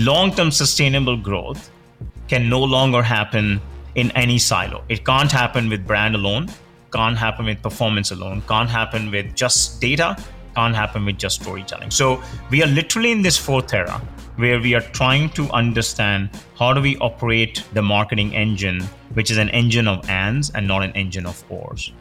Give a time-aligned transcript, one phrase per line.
[0.00, 1.72] Long term sustainable growth
[2.28, 3.60] can no longer happen
[3.96, 4.84] in any silo.
[4.88, 6.46] It can't happen with brand alone,
[6.92, 10.16] can't happen with performance alone, can't happen with just data,
[10.54, 11.90] can't happen with just storytelling.
[11.90, 14.00] So we are literally in this fourth era
[14.36, 18.82] where we are trying to understand how do we operate the marketing engine,
[19.14, 21.92] which is an engine of ands and not an engine of ors.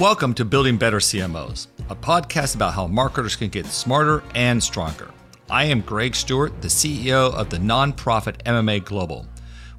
[0.00, 5.10] Welcome to Building Better CMOs, a podcast about how marketers can get smarter and stronger.
[5.50, 9.26] I am Greg Stuart, the CEO of the nonprofit MMA Global.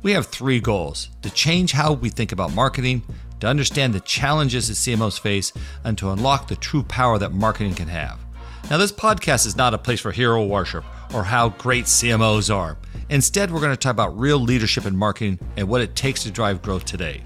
[0.03, 3.03] We have three goals to change how we think about marketing,
[3.39, 5.53] to understand the challenges that CMOs face,
[5.85, 8.19] and to unlock the true power that marketing can have.
[8.69, 12.77] Now, this podcast is not a place for hero worship or how great CMOs are.
[13.09, 16.31] Instead, we're going to talk about real leadership in marketing and what it takes to
[16.31, 17.23] drive growth today.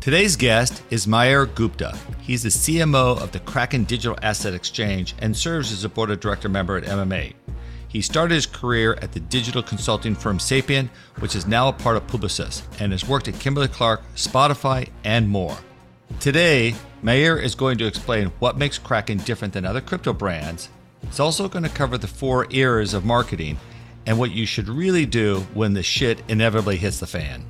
[0.00, 1.96] Today's guest is Mayur Gupta.
[2.20, 6.18] He's the CMO of the Kraken Digital Asset Exchange and serves as a board of
[6.18, 7.34] director member at MMA.
[7.86, 10.90] He started his career at the digital consulting firm Sapient,
[11.20, 15.28] which is now a part of Publicis, and has worked at Kimberly Clark, Spotify, and
[15.28, 15.56] more.
[16.18, 20.68] Today, Mayur is going to explain what makes Kraken different than other crypto brands.
[21.06, 23.58] He's also going to cover the four eras of marketing
[24.06, 27.44] and what you should really do when the shit inevitably hits the fan.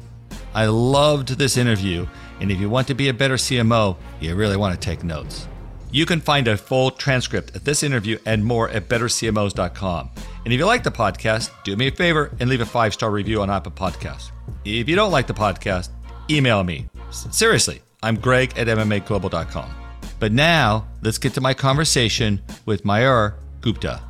[0.54, 2.06] I loved this interview,
[2.42, 5.46] and if you want to be a better CMO, you really want to take notes.
[5.92, 10.10] You can find a full transcript of this interview and more at bettercmos.com.
[10.44, 13.12] And if you like the podcast, do me a favor and leave a five star
[13.12, 14.32] review on Apple Podcasts.
[14.64, 15.90] If you don't like the podcast,
[16.28, 16.88] email me.
[17.10, 19.74] Seriously, I'm greg at mmaglobal.com.
[20.18, 24.02] But now, let's get to my conversation with Mayur Gupta.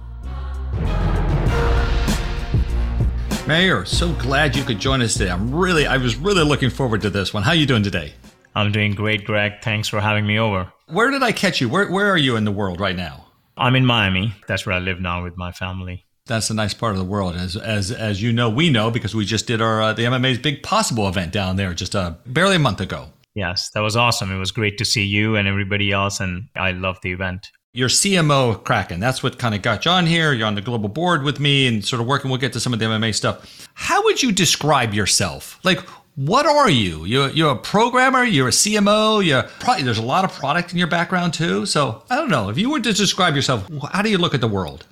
[3.47, 5.28] Mayur, so glad you could join us today.
[5.28, 7.42] I'm really, I was really looking forward to this one.
[7.42, 8.12] How are you doing today?
[8.54, 9.54] I'm doing great, Greg.
[9.62, 10.72] Thanks for having me over.
[10.86, 11.69] Where did I catch you?
[11.69, 13.26] Where, where are you in the world right now?
[13.56, 14.32] I'm in Miami.
[14.47, 16.06] That's where I live now with my family.
[16.26, 19.12] That's a nice part of the world, as as as you know, we know because
[19.12, 22.56] we just did our uh, the MMA's Big Possible event down there just uh, barely
[22.56, 23.08] a month ago.
[23.34, 24.31] Yes, that was awesome.
[24.31, 27.48] It was great to see you and everybody else, and I love the event.
[27.74, 29.00] Your CMO Kraken.
[29.00, 30.34] That's what kind of got you on here.
[30.34, 32.30] You're on the global board with me and sort of working.
[32.30, 33.66] We'll get to some of the MMA stuff.
[33.72, 35.58] How would you describe yourself?
[35.64, 35.80] Like,
[36.14, 37.06] what are you?
[37.06, 40.78] You're, you're a programmer, you're a CMO, you're probably, there's a lot of product in
[40.78, 41.64] your background too.
[41.64, 42.50] So I don't know.
[42.50, 44.84] If you were to describe yourself, how do you look at the world?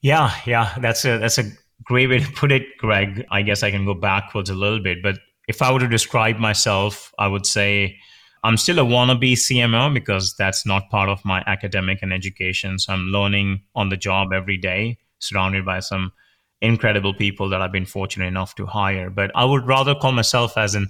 [0.00, 1.50] Yeah, yeah, that's a that's a
[1.82, 3.26] great way to put it, Greg.
[3.32, 5.18] I guess I can go backwards a little bit, but
[5.48, 7.98] if I were to describe myself, I would say
[8.44, 12.78] I'm still a wannabe CMO because that's not part of my academic and education.
[12.78, 16.12] So I'm learning on the job every day, surrounded by some
[16.60, 19.10] incredible people that I've been fortunate enough to hire.
[19.10, 20.88] But I would rather call myself as an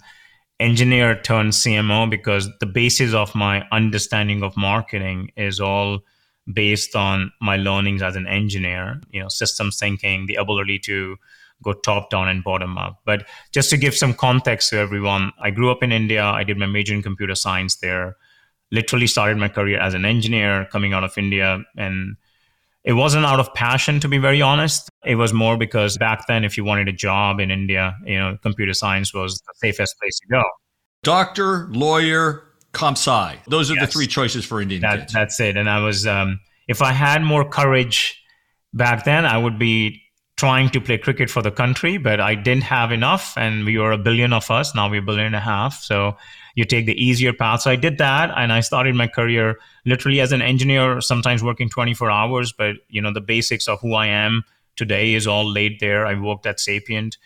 [0.61, 6.01] engineer turned CMO because the basis of my understanding of marketing is all
[6.53, 11.17] based on my learnings as an engineer, you know, systems thinking, the ability to
[11.63, 13.01] go top down and bottom up.
[13.05, 16.25] But just to give some context to everyone, I grew up in India.
[16.25, 18.17] I did my major in computer science there.
[18.71, 22.17] Literally started my career as an engineer coming out of India and
[22.85, 24.89] it wasn't out of passion, to be very honest.
[25.05, 28.39] It was more because back then, if you wanted a job in India, you know,
[28.43, 30.43] computer science was the safest place to go.
[31.03, 33.37] Doctor, lawyer, comp sci.
[33.47, 33.87] Those are yes.
[33.87, 35.13] the three choices for Indian that, kids.
[35.13, 35.57] That's it.
[35.57, 38.23] And I was, um, if I had more courage
[38.73, 40.01] back then, I would be
[40.39, 43.37] trying to play cricket for the country, but I didn't have enough.
[43.37, 44.73] And we were a billion of us.
[44.73, 45.83] Now we're a billion and a half.
[45.83, 46.17] So
[46.55, 47.63] you take the easier path.
[47.63, 51.69] So I did that and I started my career literally as an engineer, sometimes working
[51.69, 54.45] 24 hours, but you know, the basics of who I am
[54.77, 56.07] today is all laid there.
[56.07, 57.19] I worked at Sapient.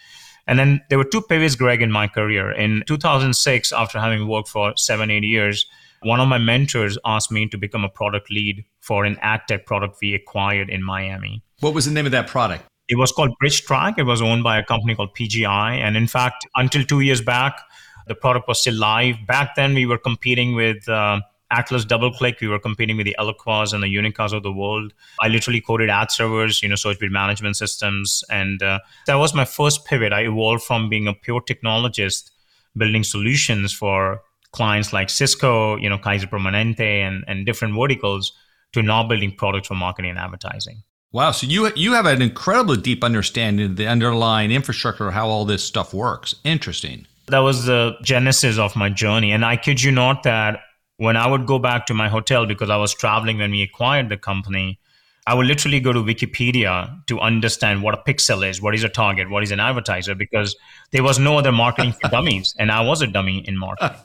[0.47, 2.51] And then there were two pivots, Greg, in my career.
[2.51, 5.67] In 2006, after having worked for seven, eight years,
[6.03, 9.67] one of my mentors asked me to become a product lead for an ad tech
[9.67, 11.45] product we acquired in Miami.
[11.61, 12.65] What was the name of that product?
[12.89, 13.95] It was called BridgeTrack.
[13.99, 15.77] It was owned by a company called PGI.
[15.79, 17.61] And in fact, until two years back,
[18.07, 19.17] the product was still live.
[19.27, 21.21] Back then, we were competing with uh,
[21.51, 22.41] Atlas DoubleClick.
[22.41, 24.93] We were competing with the Eloqua and the Unicas of the world.
[25.21, 28.25] I literally coded ad servers, you know, search bid management systems.
[28.31, 30.13] And uh, that was my first pivot.
[30.13, 32.31] I evolved from being a pure technologist
[32.77, 38.33] building solutions for clients like Cisco, you know, Kaiser Permanente and, and different verticals
[38.73, 40.83] to now building products for marketing and advertising.
[41.13, 45.29] Wow, so you you have an incredibly deep understanding of the underlying infrastructure of how
[45.29, 46.35] all this stuff works.
[46.43, 47.07] Interesting.
[47.27, 50.61] That was the genesis of my journey, and I kid you not that
[50.97, 54.09] when I would go back to my hotel because I was traveling when we acquired
[54.09, 54.79] the company,
[55.27, 58.89] I would literally go to Wikipedia to understand what a pixel is, what is a
[58.89, 60.57] target, what is an advertiser, because
[60.93, 64.01] there was no other marketing for dummies, and I was a dummy in marketing.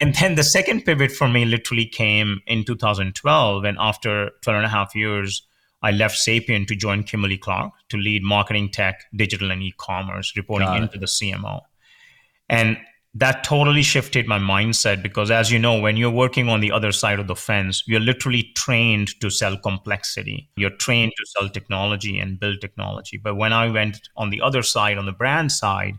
[0.00, 4.66] and then the second pivot for me literally came in 2012, and after 12 and
[4.66, 5.42] a half years,
[5.82, 10.74] I left Sapient to join Kimberly Clark to lead marketing tech, digital, and e-commerce, reporting
[10.74, 11.60] into the CMO.
[12.48, 12.78] And
[13.14, 16.92] that totally shifted my mindset because as you know when you're working on the other
[16.92, 20.48] side of the fence you're literally trained to sell complexity.
[20.56, 23.16] You're trained to sell technology and build technology.
[23.16, 25.94] But when i went on the other side on the brand side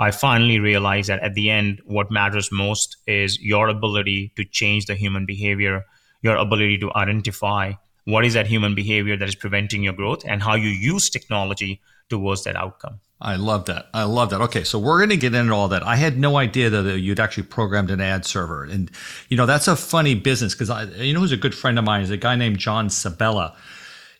[0.00, 4.86] i finally realized that at the end what matters most is your ability to change
[4.86, 5.84] the human behavior
[6.22, 7.72] your ability to identify
[8.04, 11.80] what is that human behavior that is preventing your growth and how you use technology
[12.08, 13.86] towards that outcome I love that.
[13.94, 14.42] I love that.
[14.42, 15.82] Okay, so we're going to get into all that.
[15.82, 18.90] I had no idea that you'd actually programmed an ad server, and
[19.30, 21.86] you know that's a funny business because I, you know, who's a good friend of
[21.86, 23.56] mine is a guy named John Sabella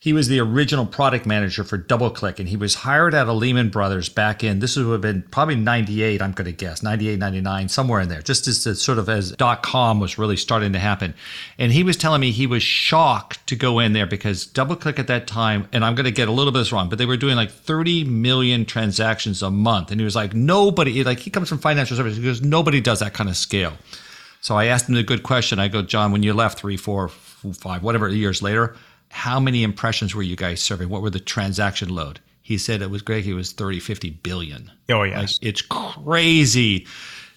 [0.04, 3.70] he was the original product manager for DoubleClick, and he was hired out of Lehman
[3.70, 7.70] Brothers back in, this would have been probably 98, I'm going to guess, 98, 99,
[7.70, 11.14] somewhere in there, just as sort of as dot com was really starting to happen.
[11.56, 15.06] And he was telling me he was shocked to go in there because DoubleClick at
[15.06, 17.06] that time, and I'm going to get a little bit of this wrong, but they
[17.06, 19.90] were doing like 30 million transactions a month.
[19.90, 23.00] And he was like, nobody, like he comes from financial services, he goes, nobody does
[23.00, 23.72] that kind of scale.
[24.42, 25.58] So I asked him the good question.
[25.58, 28.76] I go, John, when you left three, four, five, whatever years later,
[29.14, 30.88] how many impressions were you guys serving?
[30.88, 32.18] What were the transaction load?
[32.42, 34.72] He said it was Greg, it was 30, 50 billion.
[34.90, 35.38] Oh, yes.
[35.40, 36.88] Like, it's crazy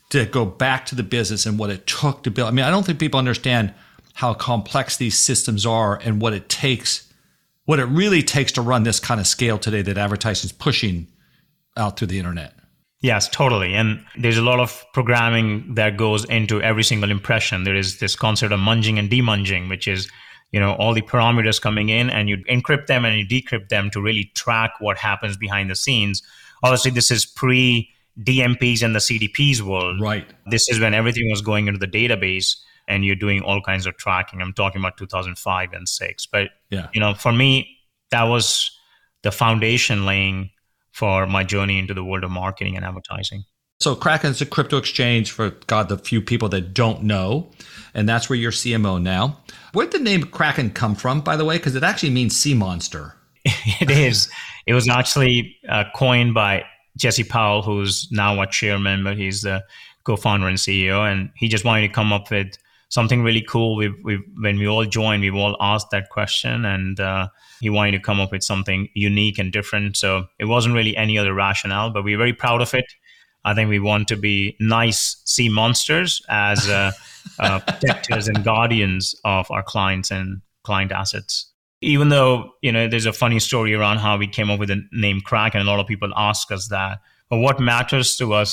[0.09, 2.47] to go back to the business and what it took to build.
[2.47, 3.75] I mean, I don't think people understand
[4.15, 7.13] how complex these systems are and what it takes,
[7.65, 11.07] what it really takes to run this kind of scale today that advertising is pushing
[11.77, 12.55] out through the internet.
[13.01, 13.75] Yes, totally.
[13.75, 17.65] And there's a lot of programming that goes into every single impression.
[17.65, 20.09] There is this concept of munging and demunging, which is
[20.51, 23.89] you know all the parameters coming in and you encrypt them and you decrypt them
[23.91, 26.21] to really track what happens behind the scenes.
[26.63, 27.89] Obviously this is pre
[28.21, 30.01] dmps and the cdps world.
[30.01, 30.27] Right.
[30.47, 32.55] This is when everything was going into the database
[32.87, 34.41] and you're doing all kinds of tracking.
[34.41, 36.87] I'm talking about 2005 and 6 but yeah.
[36.93, 37.77] you know for me
[38.11, 38.71] that was
[39.23, 40.49] the foundation laying
[40.91, 43.43] for my journey into the world of marketing and advertising
[43.79, 47.51] so Kraken's a crypto exchange for God, the few people that don't know,
[47.93, 49.39] and that's where you're CMO now.
[49.73, 51.57] Where'd the name Kraken come from, by the way?
[51.57, 53.15] Because it actually means sea monster.
[53.45, 54.29] it is.
[54.65, 56.65] It was actually uh, coined by
[56.97, 59.63] Jesse Powell, who's now a chairman, but he's the
[60.03, 62.57] co-founder and CEO, and he just wanted to come up with
[62.89, 63.75] something really cool.
[63.75, 67.27] We, we when we all joined, we've all asked that question, and uh,
[67.59, 69.97] he wanted to come up with something unique and different.
[69.97, 72.85] So it wasn't really any other rationale, but we're very proud of it.
[73.47, 76.91] I think we want to be nice sea monsters as uh,
[77.39, 81.49] uh, protectors and guardians of our clients and client assets.
[81.79, 84.85] Even though you know, there's a funny story around how we came up with the
[84.91, 86.99] name Kraken, and a lot of people ask us that.
[87.29, 88.51] But what matters to us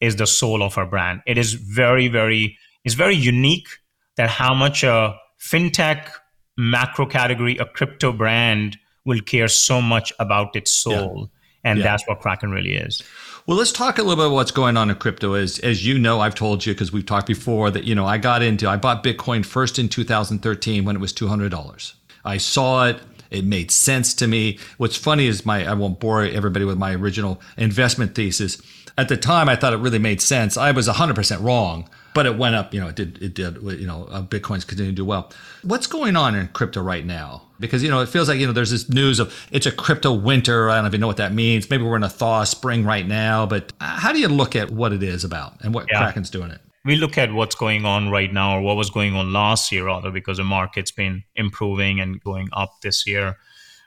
[0.00, 1.22] is the soul of our brand.
[1.26, 3.68] It is very, very, it's very unique
[4.16, 6.10] that how much a fintech
[6.56, 11.30] macro category, a crypto brand, will care so much about its soul,
[11.64, 11.70] yeah.
[11.70, 11.84] and yeah.
[11.84, 13.02] that's what Kraken really is.
[13.48, 15.32] Well, let's talk a little bit about what's going on in crypto.
[15.32, 18.18] As as you know, I've told you because we've talked before that you know I
[18.18, 21.94] got into I bought Bitcoin first in 2013 when it was two hundred dollars.
[22.26, 23.00] I saw it.
[23.30, 24.58] It made sense to me.
[24.76, 28.60] What's funny is my I won't bore everybody with my original investment thesis.
[28.98, 30.58] At the time, I thought it really made sense.
[30.58, 32.74] I was 100% wrong but it went up.
[32.74, 33.22] You know, it did.
[33.22, 33.62] It did.
[33.62, 35.32] You know, uh, Bitcoin's continuing to do well.
[35.62, 37.47] What's going on in crypto right now?
[37.60, 40.12] Because you know, it feels like you know, there's this news of it's a crypto
[40.12, 40.70] winter.
[40.70, 41.68] I don't even know what that means.
[41.68, 43.46] Maybe we're in a thaw spring right now.
[43.46, 45.98] But how do you look at what it is about and what yeah.
[45.98, 46.60] Kraken's doing it?
[46.84, 49.84] we look at what's going on right now or what was going on last year
[49.84, 53.36] rather because the market's been improving and going up this year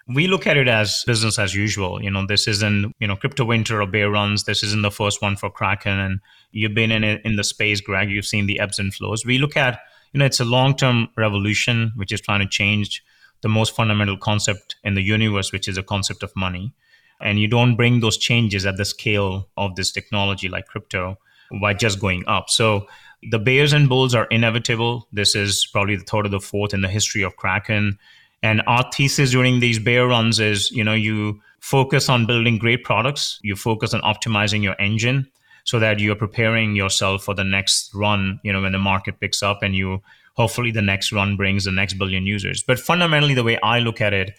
[0.08, 2.02] we look at it as business as usual.
[2.02, 4.44] You know, this isn't, you know, crypto winter or bear runs.
[4.44, 6.00] This isn't the first one for Kraken.
[6.00, 6.20] And
[6.52, 8.10] you've been in it in the space, Greg.
[8.10, 9.26] You've seen the ebbs and flows.
[9.26, 9.80] We look at,
[10.14, 13.04] you know, it's a long-term revolution, which is trying to change
[13.42, 16.74] the most fundamental concept in the universe, which is a concept of money.
[17.20, 21.18] And you don't bring those changes at the scale of this technology like crypto
[21.62, 22.50] by just going up.
[22.50, 22.88] So
[23.30, 25.08] the bears and bulls are inevitable.
[25.12, 28.00] This is probably the third or the fourth in the history of Kraken.
[28.42, 32.84] And our thesis during these bear runs is, you know, you focus on building great
[32.84, 35.30] products, you focus on optimizing your engine
[35.64, 39.44] so that you're preparing yourself for the next run, you know, when the market picks
[39.44, 40.02] up and you
[40.34, 42.64] hopefully the next run brings the next billion users.
[42.64, 44.32] But fundamentally, the way I look at it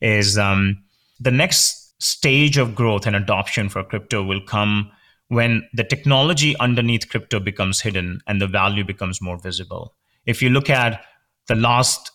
[0.00, 0.82] is um,
[1.18, 4.90] the next stage of growth and adoption for crypto will come
[5.28, 9.94] when the technology underneath crypto becomes hidden and the value becomes more visible.
[10.26, 11.04] If you look at
[11.46, 12.10] the last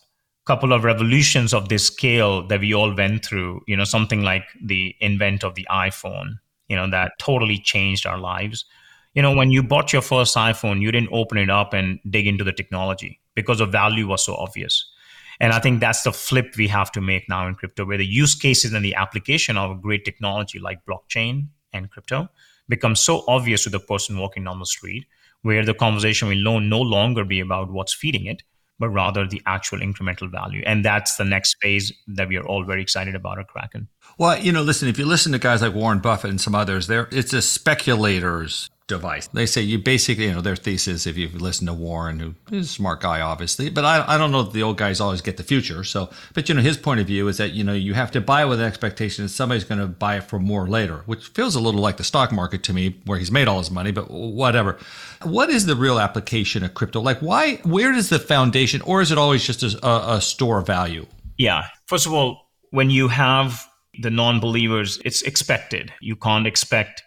[0.45, 4.43] couple of revolutions of this scale that we all went through, you know, something like
[4.63, 8.65] the invent of the iPhone, you know, that totally changed our lives.
[9.13, 12.27] You know, when you bought your first iPhone, you didn't open it up and dig
[12.27, 14.91] into the technology because the value was so obvious.
[15.39, 18.05] And I think that's the flip we have to make now in crypto, where the
[18.05, 22.29] use cases and the application of a great technology like blockchain and crypto
[22.69, 25.05] becomes so obvious to the person walking down the street,
[25.41, 28.43] where the conversation will no, longer be about what's feeding it,
[28.79, 30.63] but rather the actual incremental value.
[30.65, 33.87] And that's the next phase that we are all very excited about at Kraken.
[34.17, 36.87] Well, you know, listen, if you listen to guys like Warren Buffett and some others,
[36.87, 39.27] there it's a speculator's device.
[39.27, 42.67] They say you basically, you know, their thesis, if you've listened to Warren, who is
[42.67, 45.37] a smart guy, obviously, but I, I don't know that the old guys always get
[45.37, 45.83] the future.
[45.83, 48.21] So, but, you know, his point of view is that, you know, you have to
[48.21, 51.55] buy with an expectation that somebody's going to buy it for more later, which feels
[51.55, 54.11] a little like the stock market to me, where he's made all his money, but
[54.11, 54.77] whatever.
[55.23, 57.01] What is the real application of crypto?
[57.01, 60.67] Like, why, where is the foundation, or is it always just a, a store of
[60.67, 61.07] value?
[61.37, 61.63] Yeah.
[61.87, 63.65] First of all, when you have
[64.01, 65.91] the non believers, it's expected.
[66.01, 67.01] You can't expect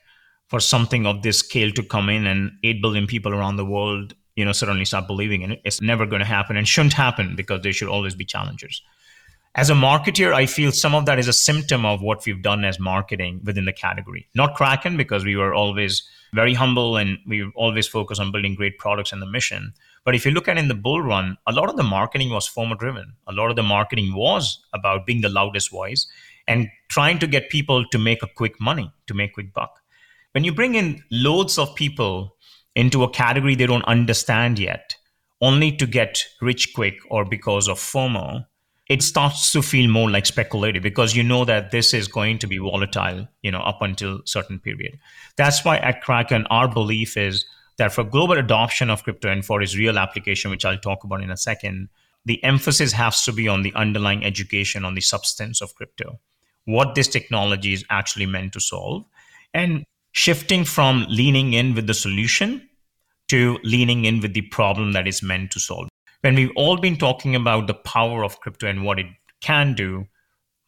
[0.48, 4.14] for something of this scale to come in and 8 billion people around the world
[4.34, 7.36] you know suddenly start believing in it it's never going to happen and shouldn't happen
[7.36, 8.82] because there should always be challengers.
[9.54, 12.64] As a marketer i feel some of that is a symptom of what we've done
[12.64, 14.28] as marketing within the category.
[14.34, 16.02] Not kraken because we were always
[16.34, 19.72] very humble and we always focus on building great products and the mission.
[20.04, 22.48] But if you look at in the bull run a lot of the marketing was
[22.48, 26.06] FOMO driven a lot of the marketing was about being the loudest voice
[26.46, 29.80] and trying to get people to make a quick money to make quick buck
[30.32, 32.36] when you bring in loads of people
[32.74, 34.96] into a category they don't understand yet,
[35.40, 38.44] only to get rich quick or because of FOMO,
[38.88, 42.46] it starts to feel more like speculative because you know that this is going to
[42.46, 44.98] be volatile, you know, up until certain period.
[45.36, 47.44] That's why at Kraken, our belief is
[47.76, 51.22] that for global adoption of crypto and for its real application, which I'll talk about
[51.22, 51.88] in a second,
[52.24, 56.18] the emphasis has to be on the underlying education on the substance of crypto,
[56.64, 59.04] what this technology is actually meant to solve.
[59.52, 59.84] And
[60.18, 62.68] shifting from leaning in with the solution
[63.28, 65.88] to leaning in with the problem that is meant to solve.
[66.22, 69.06] When we've all been talking about the power of crypto and what it
[69.40, 70.06] can do,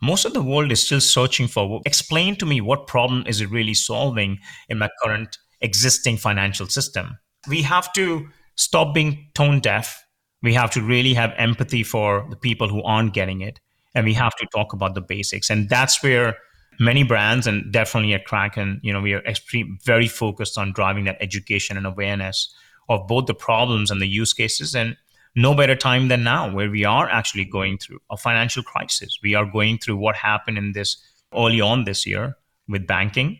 [0.01, 3.51] most of the world is still searching for explain to me what problem is it
[3.51, 4.39] really solving
[4.69, 7.19] in my current existing financial system.
[7.49, 10.01] We have to stop being tone deaf.
[10.45, 13.59] We have to really have empathy for the people who aren't getting it.
[13.97, 15.51] And we have to talk about the basics.
[15.51, 16.37] And that's where
[16.81, 21.05] many brands and definitely at Kraken, you know, we are extreme, very focused on driving
[21.05, 22.53] that education and awareness
[22.89, 24.75] of both the problems and the use cases.
[24.75, 24.97] And
[25.37, 29.19] no better time than now, where we are actually going through a financial crisis.
[29.23, 30.97] We are going through what happened in this
[31.37, 33.39] early on this year with banking.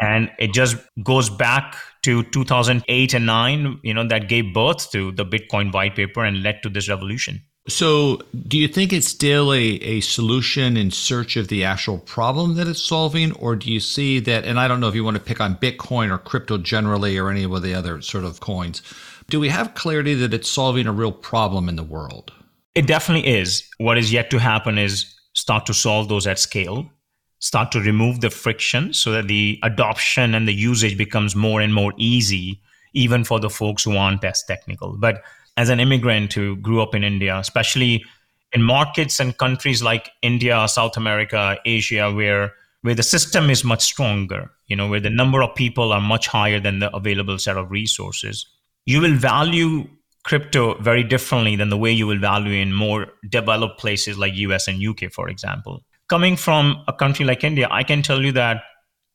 [0.00, 5.12] And it just goes back to 2008 and 9, you know, that gave birth to
[5.12, 7.42] the Bitcoin white paper and led to this revolution.
[7.68, 12.56] So, do you think it's still a, a solution in search of the actual problem
[12.56, 13.32] that it's solving?
[13.34, 15.54] Or do you see that, and I don't know if you want to pick on
[15.56, 18.82] Bitcoin or crypto generally or any of the other sort of coins,
[19.30, 22.32] do we have clarity that it's solving a real problem in the world?
[22.74, 23.62] It definitely is.
[23.78, 26.90] What is yet to happen is start to solve those at scale,
[27.38, 31.72] start to remove the friction so that the adoption and the usage becomes more and
[31.72, 32.60] more easy,
[32.92, 34.96] even for the folks who aren't as technical.
[34.98, 35.22] But
[35.56, 38.04] as an immigrant who grew up in India, especially
[38.52, 43.82] in markets and countries like India, South America, Asia, where where the system is much
[43.82, 47.56] stronger, you know, where the number of people are much higher than the available set
[47.56, 48.44] of resources,
[48.86, 49.88] you will value
[50.24, 54.68] crypto very differently than the way you will value in more developed places like US
[54.68, 55.84] and UK, for example.
[56.08, 58.64] Coming from a country like India, I can tell you that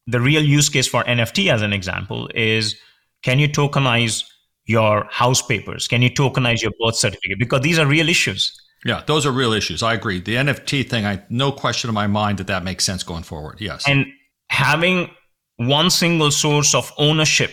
[0.08, 2.78] the real use case for NFT, as an example, is
[3.22, 4.24] can you tokenize
[4.68, 5.88] your house papers?
[5.88, 7.40] Can you tokenize your birth certificate?
[7.40, 8.56] Because these are real issues.
[8.86, 9.82] Yeah, those are real issues.
[9.82, 10.22] I agree.
[10.22, 13.60] The NFT thing, I no question in my mind that that makes sense going forward.
[13.60, 13.84] Yes.
[13.88, 14.06] And
[14.50, 15.10] having
[15.56, 17.52] one single source of ownership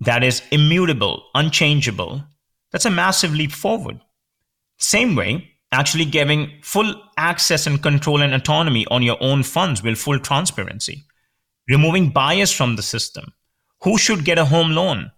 [0.00, 2.24] that is immutable, unchangeable,
[2.72, 4.00] that's a massive leap forward.
[4.78, 9.98] Same way, actually giving full access and control and autonomy on your own funds with
[9.98, 11.04] full transparency,
[11.68, 13.32] removing bias from the system.
[13.82, 15.12] Who should get a home loan?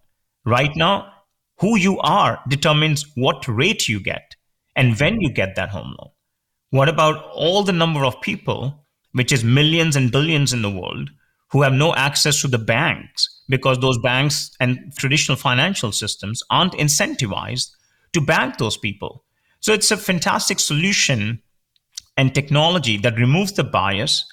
[0.44, 1.12] Right now,
[1.58, 4.34] who you are determines what rate you get
[4.76, 6.10] and when you get that home loan.
[6.70, 11.10] What about all the number of people, which is millions and billions in the world,
[11.50, 16.72] who have no access to the banks because those banks and traditional financial systems aren't
[16.72, 17.70] incentivized
[18.12, 19.24] to bank those people.
[19.60, 21.40] So it's a fantastic solution
[22.16, 24.24] and technology that removes the bias,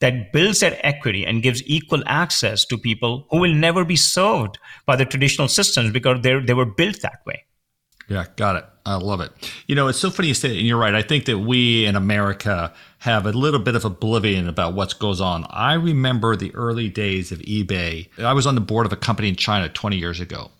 [0.00, 4.58] that builds that equity and gives equal access to people who will never be served
[4.86, 7.44] by the traditional systems because they they were built that way.
[8.08, 8.64] Yeah, got it.
[8.84, 9.30] I love it.
[9.68, 10.94] You know, it's so funny you say and you're right.
[10.94, 15.20] I think that we in America have a little bit of oblivion about what goes
[15.20, 15.46] on.
[15.48, 18.08] I remember the early days of eBay.
[18.18, 20.50] I was on the board of a company in China 20 years ago.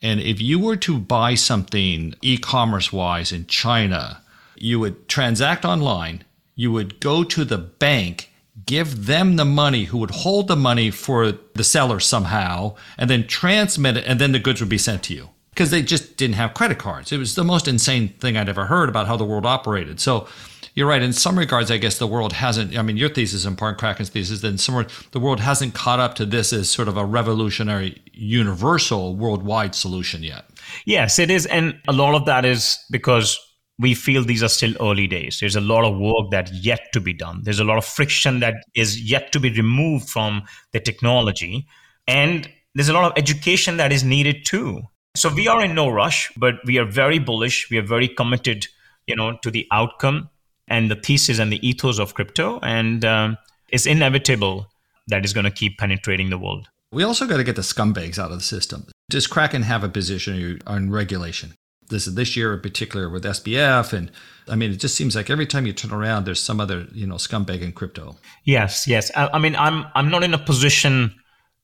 [0.00, 4.22] And if you were to buy something e commerce wise in China,
[4.54, 8.30] you would transact online, you would go to the bank,
[8.64, 13.26] give them the money, who would hold the money for the seller somehow, and then
[13.26, 16.36] transmit it, and then the goods would be sent to you because they just didn't
[16.36, 17.12] have credit cards.
[17.12, 20.00] It was the most insane thing I'd ever heard about how the world operated.
[20.00, 20.28] So
[20.74, 21.00] you're right.
[21.00, 22.76] In some regards, I guess the world hasn't.
[22.76, 24.42] I mean, your thesis and part Kraken's thesis.
[24.42, 29.16] Then somewhere the world hasn't caught up to this as sort of a revolutionary, universal,
[29.16, 30.44] worldwide solution yet.
[30.84, 33.40] Yes, it is, and a lot of that is because
[33.78, 35.38] we feel these are still early days.
[35.40, 37.42] There's a lot of work that yet to be done.
[37.42, 41.66] There's a lot of friction that is yet to be removed from the technology,
[42.06, 44.82] and there's a lot of education that is needed too.
[45.14, 47.68] So we are in no rush, but we are very bullish.
[47.70, 48.66] We are very committed,
[49.06, 50.28] you know, to the outcome
[50.68, 54.66] and the thesis and the ethos of crypto, and um, it's inevitable
[55.08, 56.68] that is going to keep penetrating the world.
[56.92, 58.86] We also got to get the scumbags out of the system.
[59.08, 61.54] Does Kraken have a position on regulation?
[61.88, 64.10] This is this year in particular with SBF, and
[64.48, 67.06] I mean, it just seems like every time you turn around, there's some other you
[67.06, 68.16] know scumbag in crypto.
[68.44, 69.10] Yes, yes.
[69.14, 71.14] I, I mean, I'm I'm not in a position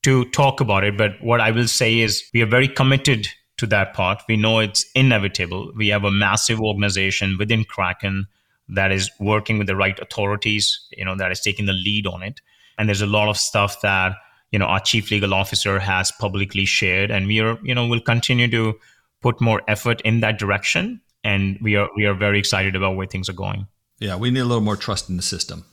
[0.02, 3.66] to talk about it, but what I will say is we are very committed to
[3.66, 4.22] that part.
[4.28, 5.72] We know it's inevitable.
[5.76, 8.26] We have a massive organization within Kraken
[8.68, 12.22] that is working with the right authorities, you know, that is taking the lead on
[12.22, 12.40] it.
[12.78, 14.14] And there's a lot of stuff that,
[14.50, 17.10] you know, our chief legal officer has publicly shared.
[17.10, 18.74] And we are, you know, will continue to
[19.22, 21.00] put more effort in that direction.
[21.24, 23.66] And we are we are very excited about where things are going.
[23.98, 25.64] Yeah, we need a little more trust in the system.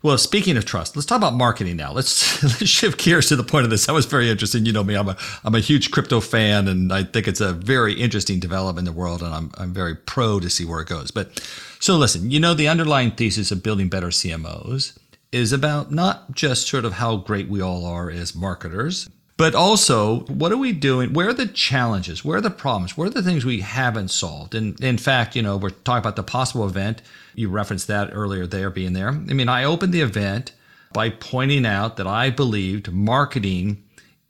[0.00, 1.92] Well, speaking of trust, let's talk about marketing now.
[1.92, 3.86] Let's, let's shift gears to the point of this.
[3.86, 4.64] That was very interesting.
[4.64, 7.52] You know me, I'm a I'm a huge crypto fan, and I think it's a
[7.52, 10.88] very interesting development in the world, and I'm I'm very pro to see where it
[10.88, 11.10] goes.
[11.10, 11.40] But
[11.80, 14.96] so listen, you know, the underlying thesis of building better CMOs
[15.32, 20.20] is about not just sort of how great we all are as marketers, but also
[20.26, 21.14] what are we doing?
[21.14, 22.22] Where are the challenges?
[22.22, 22.98] Where are the problems?
[22.98, 24.54] Where are the things we haven't solved?
[24.54, 27.00] And in fact you know we're talking about the possible event.
[27.34, 29.08] You referenced that earlier there being there.
[29.08, 30.52] I mean i opened the event
[30.92, 33.82] by pointing out that i believed marketing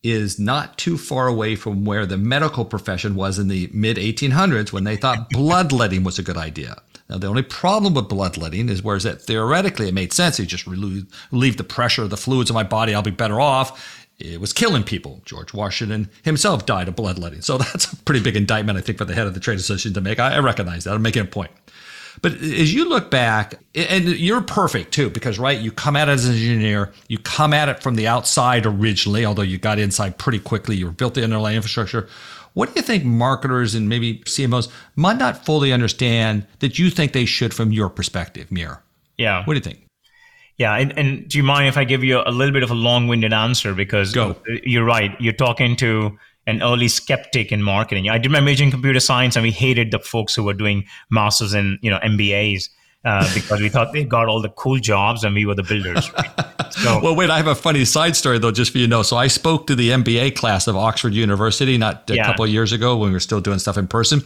[0.02, 4.72] is not too far away from where the medical profession was in the mid 1800s
[4.72, 6.80] when they thought bloodletting was a good idea.
[7.08, 10.66] Now, the only problem with bloodletting is whereas that theoretically it made sense, you just
[10.66, 14.40] relieve, relieve the pressure of the fluids in my body, I'll be better off it
[14.40, 15.20] was killing people.
[15.24, 17.40] George Washington himself died of bloodletting.
[17.40, 19.94] So that's a pretty big indictment, I think, for the head of the trade association
[19.94, 20.18] to make.
[20.18, 20.94] I, I recognize that.
[20.94, 21.50] I'm making a point.
[22.20, 26.12] But as you look back, and you're perfect too, because right, you come at it
[26.12, 30.18] as an engineer, you come at it from the outside originally, although you got inside
[30.18, 32.08] pretty quickly, you built the underlying infrastructure.
[32.54, 37.12] What do you think marketers and maybe CMOs might not fully understand that you think
[37.12, 38.82] they should from your perspective, Mir?
[39.16, 39.44] Yeah.
[39.44, 39.87] What do you think?
[40.58, 42.74] Yeah, and, and, do you mind if I give you a little bit of a
[42.74, 44.34] long-winded answer because Go.
[44.64, 45.12] you're right.
[45.20, 46.18] You're talking to
[46.48, 48.08] an early skeptic in marketing.
[48.08, 50.84] I did my major in computer science, and we hated the folks who were doing
[51.10, 52.70] masters and you know MBAs
[53.04, 56.10] uh, because we thought they got all the cool jobs and we were the builders.
[56.72, 59.02] So, well, wait, I have a funny side story though, just for you to know.
[59.02, 62.24] So I spoke to the MBA class of Oxford University not a yeah.
[62.24, 64.22] couple of years ago when we were still doing stuff in person.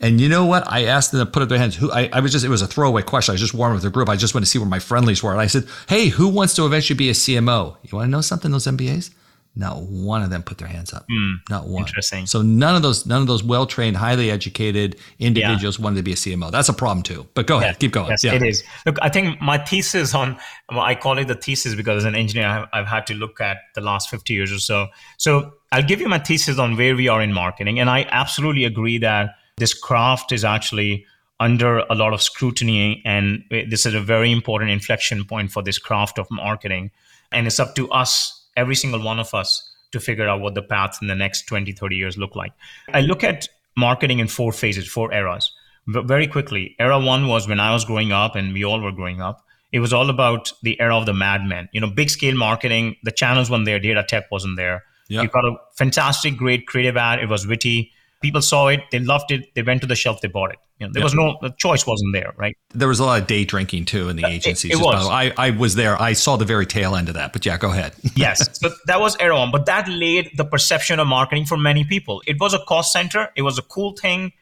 [0.00, 0.70] And you know what?
[0.70, 1.74] I asked them to put up their hands.
[1.76, 3.32] Who I, I was just it was a throwaway question.
[3.32, 4.08] I was just warming with the group.
[4.08, 5.32] I just wanted to see where my friendlies were.
[5.32, 7.76] And I said, Hey, who wants to eventually be a CMO?
[7.82, 9.10] You want to know something, those MBAs?
[9.54, 11.06] Not one of them put their hands up.
[11.10, 11.82] Mm, not one.
[11.82, 12.24] Interesting.
[12.24, 15.84] So none of those none of those well trained, highly educated individuals yeah.
[15.84, 16.50] wanted to be a CMO.
[16.50, 17.26] That's a problem too.
[17.34, 18.08] But go ahead, keep going.
[18.08, 18.34] Yes, yeah.
[18.34, 18.64] it is.
[18.86, 20.38] Look, I think my thesis on
[20.70, 23.42] well, I call it the thesis because as an engineer, I've, I've had to look
[23.42, 24.86] at the last fifty years or so.
[25.18, 28.64] So I'll give you my thesis on where we are in marketing, and I absolutely
[28.64, 31.04] agree that this craft is actually
[31.40, 35.76] under a lot of scrutiny, and this is a very important inflection point for this
[35.76, 36.90] craft of marketing.
[37.32, 40.62] And it's up to us every single one of us to figure out what the
[40.62, 42.52] path in the next 20 30 years look like.
[42.92, 45.50] I look at marketing in four phases four eras.
[45.86, 48.92] But very quickly era one was when i was growing up and we all were
[48.92, 49.44] growing up.
[49.72, 53.10] It was all about the era of the madmen you know big scale marketing the
[53.10, 54.84] channels weren't there data tech wasn't there.
[55.08, 55.22] Yep.
[55.22, 57.18] you got a fantastic great creative ad.
[57.18, 60.28] It was witty people saw it they loved it they went to the shelf they
[60.28, 62.56] bought it you know, there was no the choice wasn't there, right?
[62.70, 64.72] There was a lot of day drinking too in the uh, agencies.
[64.72, 65.08] It, it was.
[65.08, 66.00] I, I was there.
[66.02, 67.32] I saw the very tail end of that.
[67.32, 67.94] But yeah, go ahead.
[68.16, 71.84] yes, so that was era one, but that laid the perception of marketing for many
[71.84, 72.20] people.
[72.26, 73.28] It was a cost center.
[73.36, 74.32] It was a cool thing.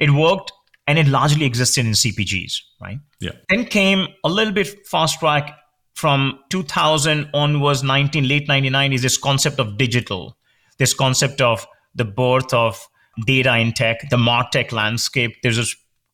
[0.00, 0.50] It worked
[0.88, 2.98] and it largely existed in CPGs, right?
[3.20, 3.32] Yeah.
[3.48, 5.56] Then came a little bit fast track
[5.94, 10.36] from 2000 onwards, 19 late 99 is this concept of digital,
[10.78, 12.88] this concept of the birth of
[13.24, 15.36] data in tech, the martech landscape.
[15.42, 15.64] There's a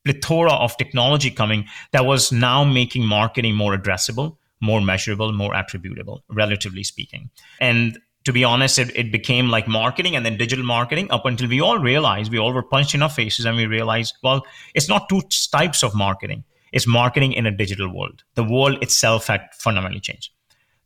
[0.05, 6.23] plethora of technology coming that was now making marketing more addressable, more measurable, more attributable,
[6.29, 7.31] relatively speaking.
[7.61, 11.49] And to be honest, it, it became like marketing and then digital marketing up until
[11.49, 14.89] we all realized, we all were punched in our faces and we realized, well, it's
[14.89, 16.45] not two types of marketing.
[16.73, 18.23] It's marketing in a digital world.
[18.35, 20.31] The world itself had fundamentally changed.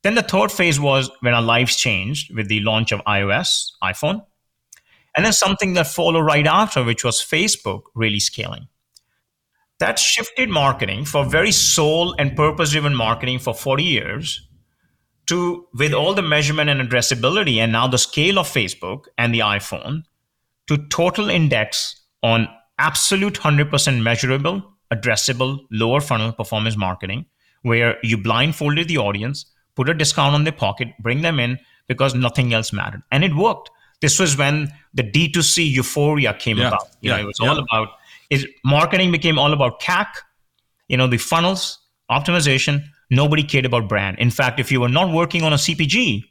[0.02, 4.24] Then the third phase was when our lives changed with the launch of iOS, iPhone.
[5.16, 8.68] And then something that followed right after, which was Facebook really scaling.
[9.79, 14.46] That shifted marketing for very soul and purpose driven marketing for 40 years
[15.26, 19.40] to with all the measurement and addressability and now the scale of Facebook and the
[19.40, 20.05] iPhone
[20.68, 22.48] to total index on
[22.79, 27.26] absolute 100% measurable, addressable, lower funnel performance marketing,
[27.62, 32.14] where you blindfolded the audience, put a discount on their pocket, bring them in because
[32.14, 33.02] nothing else mattered.
[33.11, 33.70] And it worked.
[34.00, 36.68] This was when the D2C euphoria came yeah.
[36.68, 36.88] about.
[37.00, 37.16] You yeah.
[37.16, 37.48] know, it was yeah.
[37.48, 37.88] all about
[38.30, 40.06] is marketing became all about CAC,
[40.88, 41.78] you know, the funnels,
[42.11, 44.18] optimization, nobody cared about brand.
[44.18, 46.24] In fact, if you were not working on a CPG,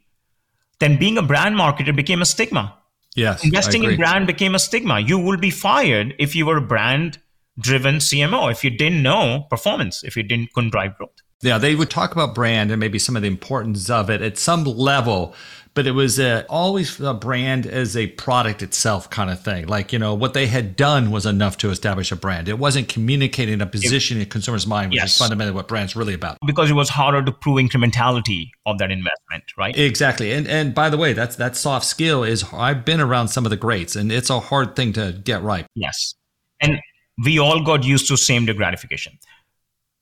[0.80, 2.78] then being a brand marketer became a stigma.
[3.16, 3.46] Yes.
[3.46, 5.00] Investing in brand became a stigma.
[5.00, 7.18] You will be fired if you were a brand
[7.58, 11.12] driven CMO, if you didn't know performance, if you didn't couldn't drive growth.
[11.42, 14.38] Yeah, they would talk about brand and maybe some of the importance of it at
[14.38, 15.34] some level,
[15.76, 19.68] but it was a, always a brand as a product itself kind of thing.
[19.68, 22.48] Like, you know, what they had done was enough to establish a brand.
[22.48, 25.12] It wasn't communicating a position in consumers' mind, which Yes.
[25.12, 26.38] is fundamentally what brand's really about.
[26.46, 29.78] Because it was harder to prove incrementality of that investment, right?
[29.78, 30.32] Exactly.
[30.32, 33.50] And and by the way, that's that soft skill is I've been around some of
[33.50, 35.68] the greats and it's a hard thing to get right.
[35.76, 36.16] Yes.
[36.62, 36.80] And
[37.24, 39.20] we all got used to same day gratification.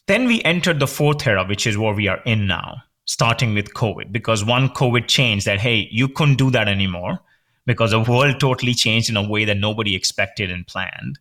[0.06, 3.74] Then we entered the fourth era, which is where we are in now, starting with
[3.74, 7.20] COVID, because one COVID changed that, hey, you couldn't do that anymore
[7.66, 11.20] because the world totally changed in a way that nobody expected and planned.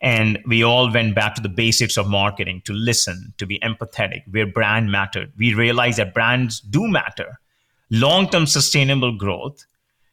[0.00, 4.22] And we all went back to the basics of marketing to listen, to be empathetic,
[4.30, 5.32] where brand mattered.
[5.36, 7.38] We realized that brands do matter.
[7.90, 9.66] Long term sustainable growth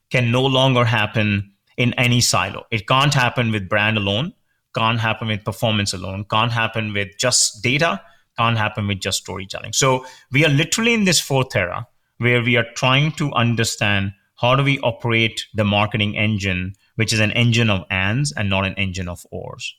[0.09, 2.65] can no longer happen in any silo.
[2.71, 4.33] It can't happen with brand alone,
[4.75, 8.01] can't happen with performance alone, can't happen with just data,
[8.37, 9.73] can't happen with just storytelling.
[9.73, 14.55] So we are literally in this fourth era where we are trying to understand how
[14.55, 18.73] do we operate the marketing engine, which is an engine of ands and not an
[18.75, 19.75] engine of ors.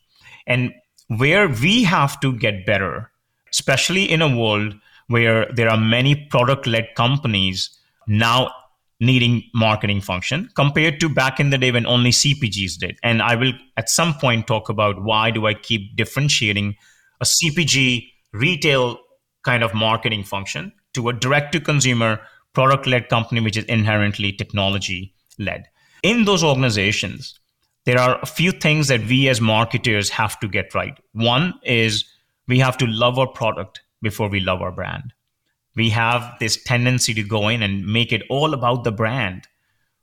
[0.46, 0.72] And
[1.08, 3.10] where we have to get better,
[3.52, 4.74] especially in a world
[5.06, 7.70] where there are many product led companies
[8.06, 8.50] now
[9.00, 12.98] needing marketing function compared to back in the day when only CPGs did.
[13.02, 16.74] And I will at some point talk about why do I keep differentiating
[17.20, 18.98] a CPG retail
[19.44, 22.20] kind of marketing function to a direct to consumer
[22.52, 25.66] product led company which is inherently technology led.
[26.02, 27.38] In those organizations,
[27.84, 30.98] there are a few things that we as marketers have to get right.
[31.12, 32.04] One is
[32.46, 35.12] we have to love our product before we love our brand
[35.78, 39.46] we have this tendency to go in and make it all about the brand.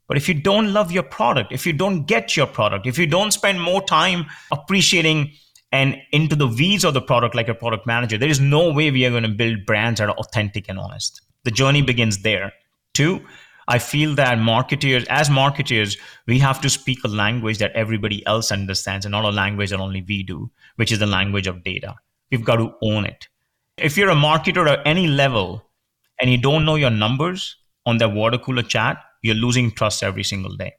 [0.07, 3.05] But if you don't love your product, if you don't get your product, if you
[3.05, 5.33] don't spend more time appreciating
[5.75, 8.91] and into the weeds of the product like a product manager, there is no way
[8.91, 11.21] we are going to build brands that are authentic and honest.
[11.43, 12.53] The journey begins there.
[12.93, 13.21] Two,
[13.67, 18.53] I feel that marketers, as marketers, we have to speak a language that everybody else
[18.53, 21.95] understands and not a language that only we do, which is the language of data.
[22.31, 23.27] We've got to own it.
[23.77, 25.61] If you're a marketer at any level
[26.21, 30.23] and you don't know your numbers on that water cooler chat, you're losing trust every
[30.23, 30.73] single day.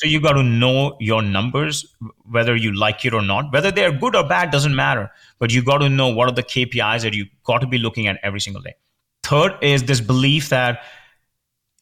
[0.00, 3.52] So you got to know your numbers, whether you like it or not.
[3.52, 6.42] Whether they're good or bad doesn't matter, but you got to know what are the
[6.42, 8.76] KPIs that you got to be looking at every single day.
[9.24, 10.80] Third is this belief that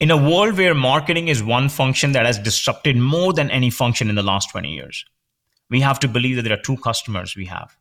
[0.01, 4.09] in a world where marketing is one function that has disrupted more than any function
[4.09, 5.05] in the last 20 years,
[5.71, 7.77] we have to believe that there are two customers we have.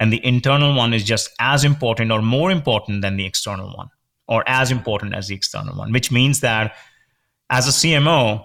[0.00, 3.90] And the internal one is just as important or more important than the external one,
[4.26, 6.74] or as important as the external one, which means that
[7.48, 8.44] as a CMO,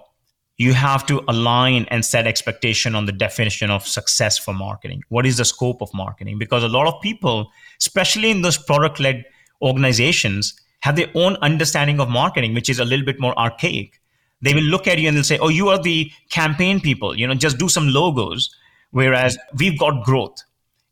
[0.58, 5.02] you have to align and set expectation on the definition of success for marketing.
[5.10, 6.38] What is the scope of marketing?
[6.38, 9.26] Because a lot of people, especially in those product led
[9.62, 14.00] organizations, have their own understanding of marketing, which is a little bit more archaic.
[14.42, 17.26] They will look at you and they'll say, Oh, you are the campaign people, you
[17.26, 18.54] know, just do some logos.
[18.92, 20.44] Whereas we've got growth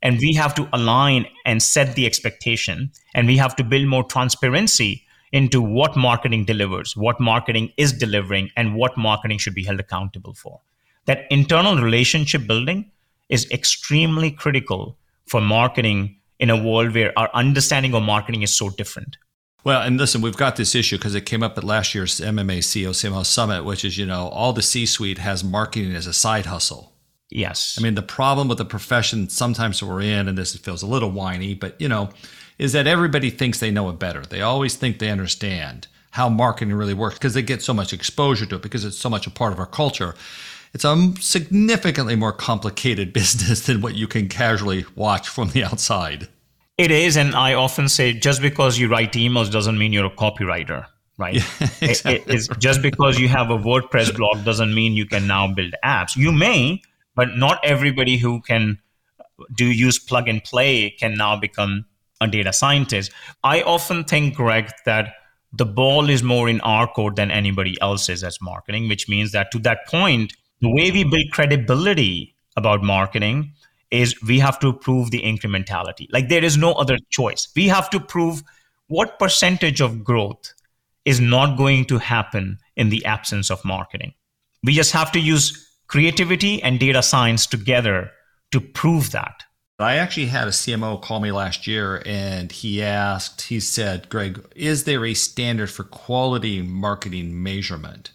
[0.01, 4.03] and we have to align and set the expectation and we have to build more
[4.03, 9.79] transparency into what marketing delivers, what marketing is delivering, and what marketing should be held
[9.79, 10.59] accountable for.
[11.05, 12.91] That internal relationship building
[13.29, 18.69] is extremely critical for marketing in a world where our understanding of marketing is so
[18.69, 19.17] different.
[19.63, 22.59] Well, and listen, we've got this issue because it came up at last year's MMA
[22.59, 26.13] CEO CMO Summit, which is, you know, all the C suite has marketing as a
[26.13, 26.93] side hustle.
[27.29, 27.77] Yes.
[27.79, 31.11] I mean, the problem with the profession sometimes we're in, and this feels a little
[31.11, 32.09] whiny, but, you know,
[32.61, 34.21] is that everybody thinks they know it better.
[34.21, 38.45] They always think they understand how marketing really works because they get so much exposure
[38.45, 40.13] to it because it's so much a part of our culture.
[40.71, 46.27] It's a significantly more complicated business than what you can casually watch from the outside.
[46.77, 50.11] It is, and I often say just because you write emails doesn't mean you're a
[50.11, 50.85] copywriter,
[51.17, 51.41] right?
[51.81, 52.13] Yeah, exactly.
[52.13, 55.73] it, it's just because you have a WordPress blog doesn't mean you can now build
[55.83, 56.15] apps.
[56.15, 56.83] You may,
[57.15, 58.77] but not everybody who can
[59.55, 61.85] do use plug and play can now become
[62.21, 63.11] a data scientist.
[63.43, 65.15] I often think, Greg, that
[65.51, 69.51] the ball is more in our court than anybody else's as marketing, which means that
[69.51, 73.51] to that point, the way we build credibility about marketing
[73.89, 76.07] is we have to prove the incrementality.
[76.13, 77.49] Like there is no other choice.
[77.55, 78.43] We have to prove
[78.87, 80.53] what percentage of growth
[81.03, 84.13] is not going to happen in the absence of marketing.
[84.63, 88.11] We just have to use creativity and data science together
[88.51, 89.43] to prove that.
[89.83, 94.43] I actually had a CMO call me last year and he asked, he said, Greg,
[94.55, 98.11] is there a standard for quality marketing measurement?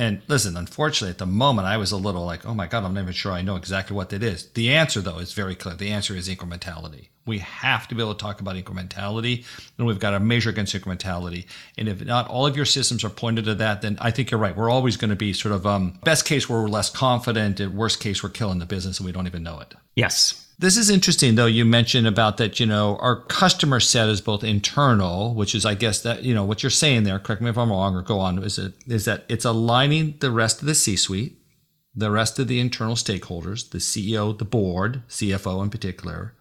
[0.00, 2.94] And listen, unfortunately, at the moment, I was a little like, oh my God, I'm
[2.94, 4.48] not even sure I know exactly what that is.
[4.52, 5.74] The answer, though, is very clear.
[5.74, 7.08] The answer is incrementality.
[7.26, 9.44] We have to be able to talk about incrementality,
[9.76, 11.44] and we've got to measure against incrementality.
[11.76, 14.40] And if not all of your systems are pointed to that, then I think you're
[14.40, 14.56] right.
[14.56, 17.60] We're always going to be sort of um, best case, we're less confident.
[17.60, 19.74] At worst case, we're killing the business and we don't even know it.
[19.96, 20.49] Yes.
[20.60, 21.46] This is interesting, though.
[21.46, 25.72] You mentioned about that, you know, our customer set is both internal, which is, I
[25.72, 28.20] guess, that, you know, what you're saying there, correct me if I'm wrong or go
[28.20, 31.38] on, is, it, is that it's aligning the rest of the C suite,
[31.94, 36.34] the rest of the internal stakeholders, the CEO, the board, CFO in particular,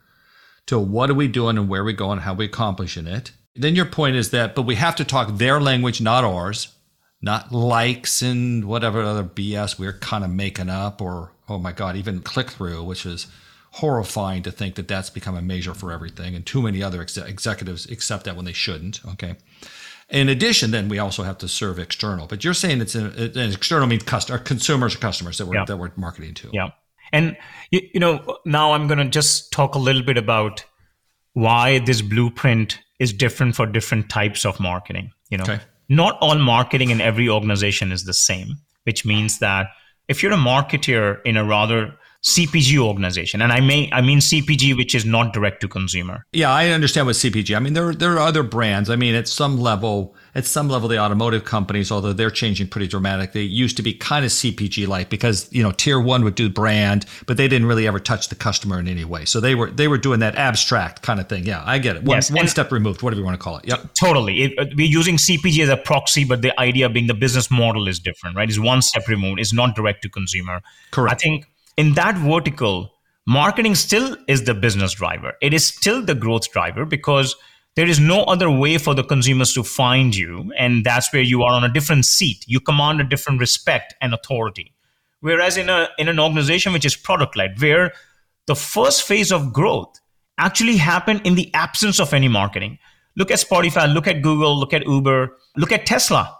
[0.65, 3.07] to what are we doing and where are we going, and how are we accomplishing
[3.07, 3.31] it.
[3.55, 6.75] Then your point is that, but we have to talk their language, not ours,
[7.21, 11.95] not likes and whatever other BS we're kind of making up, or, oh my God,
[11.95, 13.27] even click through, which is,
[13.71, 17.17] horrifying to think that that's become a measure for everything, and too many other ex-
[17.17, 18.99] executives accept that when they shouldn't.
[19.05, 19.35] Okay.
[20.09, 22.25] In addition, then we also have to serve external.
[22.25, 25.65] But you're saying it's an external means customer, uh, consumers or customers that we're yeah.
[25.65, 26.49] that we're marketing to.
[26.51, 26.69] Yeah,
[27.13, 27.37] and
[27.69, 30.65] you, you know now I'm going to just talk a little bit about
[31.33, 35.11] why this blueprint is different for different types of marketing.
[35.29, 35.59] You know, okay.
[35.89, 38.55] not all marketing in every organization is the same,
[38.85, 39.67] which means that
[40.07, 44.75] if you're a marketer in a rather CPG organization, and I may I mean CPG,
[44.75, 46.25] which is not direct to consumer.
[46.33, 47.55] Yeah, I understand what CPG.
[47.55, 48.89] I mean, there there are other brands.
[48.89, 52.87] I mean, at some level, at some level, the automotive companies, although they're changing pretty
[52.87, 56.49] dramatically, used to be kind of CPG like because you know tier one would do
[56.49, 59.23] brand, but they didn't really ever touch the customer in any way.
[59.23, 61.45] So they were they were doing that abstract kind of thing.
[61.45, 62.03] Yeah, I get it.
[62.03, 63.65] One, yes, one step removed, whatever you want to call it.
[63.65, 63.93] Yep.
[63.93, 64.43] Totally.
[64.43, 67.87] It, uh, we're using CPG as a proxy, but the idea being the business model
[67.87, 68.49] is different, right?
[68.49, 69.39] Is one step removed.
[69.39, 70.61] It's not direct to consumer.
[70.91, 71.13] Correct.
[71.13, 71.45] I think
[71.79, 72.91] in that vertical,
[73.25, 75.31] marketing still is the business driver.
[75.41, 77.37] It is still the growth driver because
[77.77, 80.51] there is no other way for the consumers to find you.
[80.57, 82.43] And that's where you are on a different seat.
[82.47, 84.73] You command a different respect and authority.
[85.21, 87.93] Whereas in, a, in an organization which is product led, where
[88.45, 90.01] the first phase of growth
[90.37, 92.77] actually happened in the absence of any marketing.
[93.15, 96.37] Look at Spotify, look at Google, look at Uber, look at Tesla.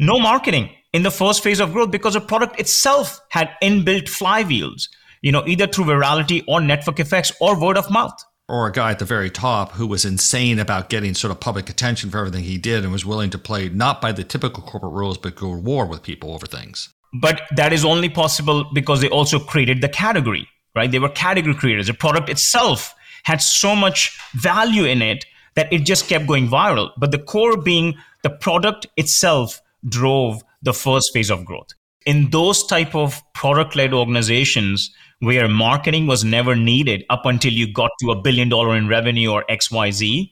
[0.00, 4.88] No marketing in the first phase of growth because the product itself had inbuilt flywheels,
[5.22, 8.14] you know, either through virality or network effects or word of mouth.
[8.48, 11.68] Or a guy at the very top who was insane about getting sort of public
[11.68, 14.92] attention for everything he did and was willing to play not by the typical corporate
[14.92, 16.90] rules, but go to war with people over things.
[17.12, 20.90] But that is only possible because they also created the category, right?
[20.90, 21.88] They were category creators.
[21.88, 26.90] The product itself had so much value in it that it just kept going viral.
[26.96, 31.68] But the core being the product itself drove the first phase of growth.
[32.06, 37.90] In those type of product-led organizations where marketing was never needed up until you got
[38.00, 40.30] to a billion dollar in revenue or XYZ,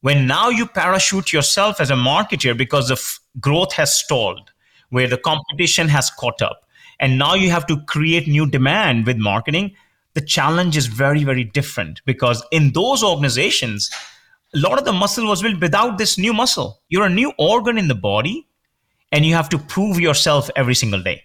[0.00, 4.52] when now you parachute yourself as a marketer because the f- growth has stalled,
[4.90, 6.68] where the competition has caught up,
[7.00, 9.74] and now you have to create new demand with marketing,
[10.14, 13.90] the challenge is very, very different because in those organizations,
[14.54, 16.80] a lot of the muscle was built without this new muscle.
[16.88, 18.46] You're a new organ in the body
[19.14, 21.22] and you have to prove yourself every single day.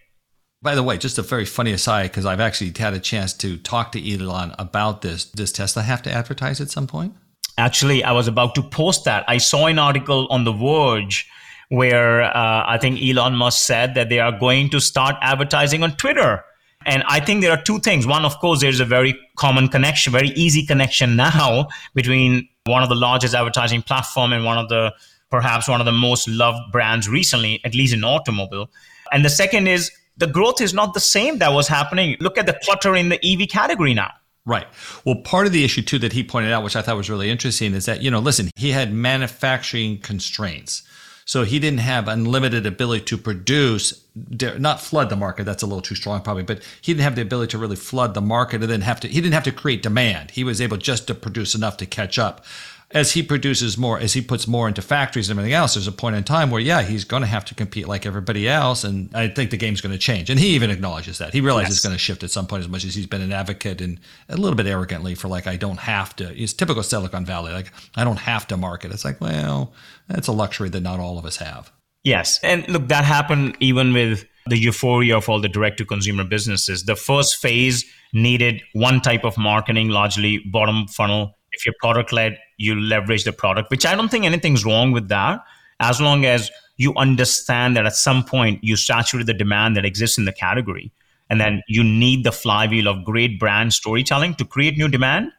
[0.62, 3.58] By the way, just a very funny aside, because I've actually had a chance to
[3.58, 5.25] talk to Elon about this.
[5.25, 7.15] Does Tesla have to advertise at some point?
[7.58, 9.23] Actually, I was about to post that.
[9.28, 11.28] I saw an article on The Verge
[11.69, 15.95] where uh, I think Elon Musk said that they are going to start advertising on
[15.97, 16.43] Twitter.
[16.86, 18.06] And I think there are two things.
[18.06, 22.89] One, of course, there's a very common connection, very easy connection now between one of
[22.89, 24.93] the largest advertising platform and one of the
[25.30, 28.70] perhaps one of the most loved brands recently, at least in automobile.
[29.12, 32.18] And the second is the growth is not the same that was happening.
[32.20, 34.12] Look at the clutter in the EV category now.
[34.46, 34.68] Right.
[35.06, 37.30] Well, part of the issue too that he pointed out, which I thought was really
[37.30, 40.84] interesting, is that, you know, listen, he had manufacturing constraints.
[41.26, 44.04] So he didn't have unlimited ability to produce,
[44.42, 45.44] not flood the market.
[45.44, 48.15] That's a little too strong, probably, but he didn't have the ability to really flood
[48.15, 50.32] the market and then have to, he didn't have to create demand.
[50.32, 52.44] He was able just to produce enough to catch up
[52.91, 55.91] as he produces more, as he puts more into factories and everything else, there's a
[55.91, 58.84] point in time where, yeah, he's going to have to compete like everybody else.
[58.84, 60.32] And I think the game's going to change.
[60.32, 61.32] And he even acknowledges that.
[61.32, 61.78] He realizes yes.
[61.78, 63.99] it's going to shift at some point as much as he's been an advocate and
[64.28, 66.36] a little bit arrogantly for like, I don't have to.
[66.36, 67.54] It's typical Silicon Valley.
[67.54, 68.91] Like, I don't have to market.
[68.91, 69.71] It's like, well,
[70.08, 71.71] that's a luxury that not all of us have.
[72.04, 72.39] Yes.
[72.41, 76.86] And look, that happened even with the euphoria of all the direct to consumer businesses.
[76.86, 81.36] The first phase needed one type of marketing, largely bottom funnel.
[81.52, 85.08] If you're product led, you leverage the product, which I don't think anything's wrong with
[85.08, 85.43] that,
[85.80, 90.17] as long as you understand that at some point you saturate the demand that exists
[90.17, 90.91] in the category.
[91.30, 95.32] And then you need the flywheel of great brand storytelling to create new demand,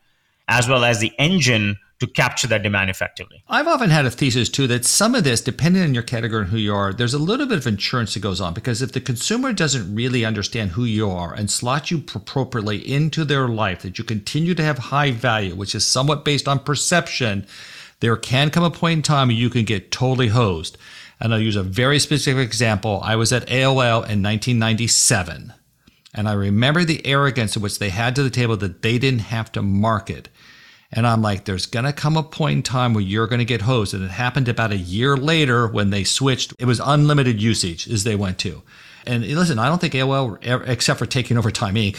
[0.48, 3.42] as well as the engine to capture that demand effectively.
[3.46, 6.50] I've often had a thesis too that some of this, depending on your category and
[6.50, 9.02] who you are, there's a little bit of insurance that goes on because if the
[9.02, 13.98] consumer doesn't really understand who you are and slot you appropriately into their life, that
[13.98, 17.46] you continue to have high value, which is somewhat based on perception,
[18.00, 20.78] there can come a point in time you can get totally hosed.
[21.20, 23.00] And I'll use a very specific example.
[23.04, 25.52] I was at AOL in 1997.
[26.14, 29.20] And I remember the arrogance in which they had to the table that they didn't
[29.20, 30.30] have to market.
[30.92, 33.44] And I'm like, there's going to come a point in time where you're going to
[33.44, 33.94] get hosed.
[33.94, 36.52] And it happened about a year later when they switched.
[36.58, 38.62] It was unlimited usage as they went to.
[39.06, 41.96] And listen, I don't think AOL, except for taking over Time Inc.,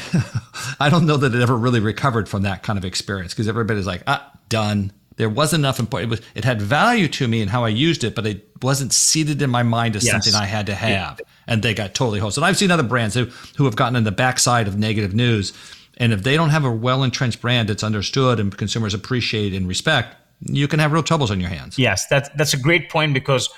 [0.79, 3.87] I don't know that it ever really recovered from that kind of experience because everybody's
[3.87, 4.91] like, ah, done.
[5.17, 6.11] There wasn't enough important.
[6.11, 8.93] It, was, it had value to me and how I used it, but it wasn't
[8.93, 10.11] seated in my mind as yes.
[10.11, 11.19] something I had to have.
[11.47, 12.37] And they got totally hosed.
[12.37, 13.25] And i've seen other brands who,
[13.57, 15.53] who have gotten in the backside of negative news
[15.97, 19.67] and if they don't have a well entrenched brand that's understood and consumers appreciate and
[19.67, 21.77] respect, you can have real troubles on your hands.
[21.77, 23.49] Yes, that's that's a great point because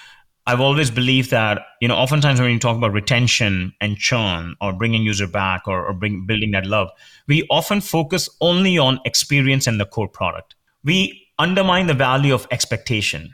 [0.45, 4.73] I've always believed that you know oftentimes when you talk about retention and churn or
[4.73, 6.89] bringing user back or, or bring, building that love,
[7.27, 10.55] we often focus only on experience and the core product.
[10.83, 13.33] We undermine the value of expectation.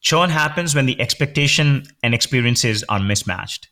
[0.00, 3.68] Churn happens when the expectation and experiences are mismatched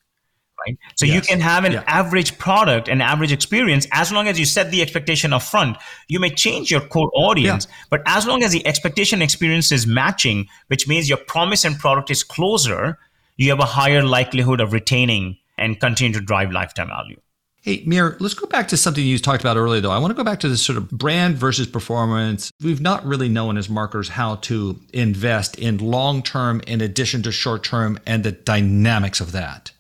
[0.67, 0.79] right?
[0.97, 1.15] So yes.
[1.15, 1.85] you can have an yeah.
[1.87, 5.77] average product, an average experience, as long as you set the expectation up front.
[6.09, 7.75] You may change your core audience, yeah.
[7.91, 12.11] but as long as the expectation experience is matching, which means your promise and product
[12.11, 12.99] is closer,
[13.37, 17.21] you have a higher likelihood of retaining and continue to drive lifetime value.
[17.67, 19.91] Hey, Mayur, let's go back to something you talked about earlier, though.
[19.91, 22.53] I want to go back to this sort of brand versus performance.
[22.63, 27.33] We've not really known as marketers how to invest in long term in addition to
[27.33, 29.73] short term and the dynamics of that.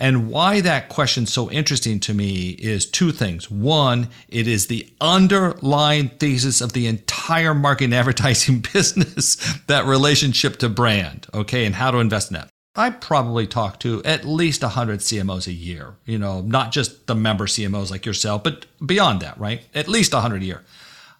[0.00, 3.50] And why that question's so interesting to me is two things.
[3.50, 9.36] One, it is the underlying thesis of the entire marketing advertising business,
[9.66, 12.48] that relationship to brand, okay, and how to invest in that.
[12.74, 17.14] I probably talk to at least 100 CMOs a year, you know, not just the
[17.14, 19.62] member CMOs like yourself, but beyond that, right?
[19.74, 20.64] At least 100 a year.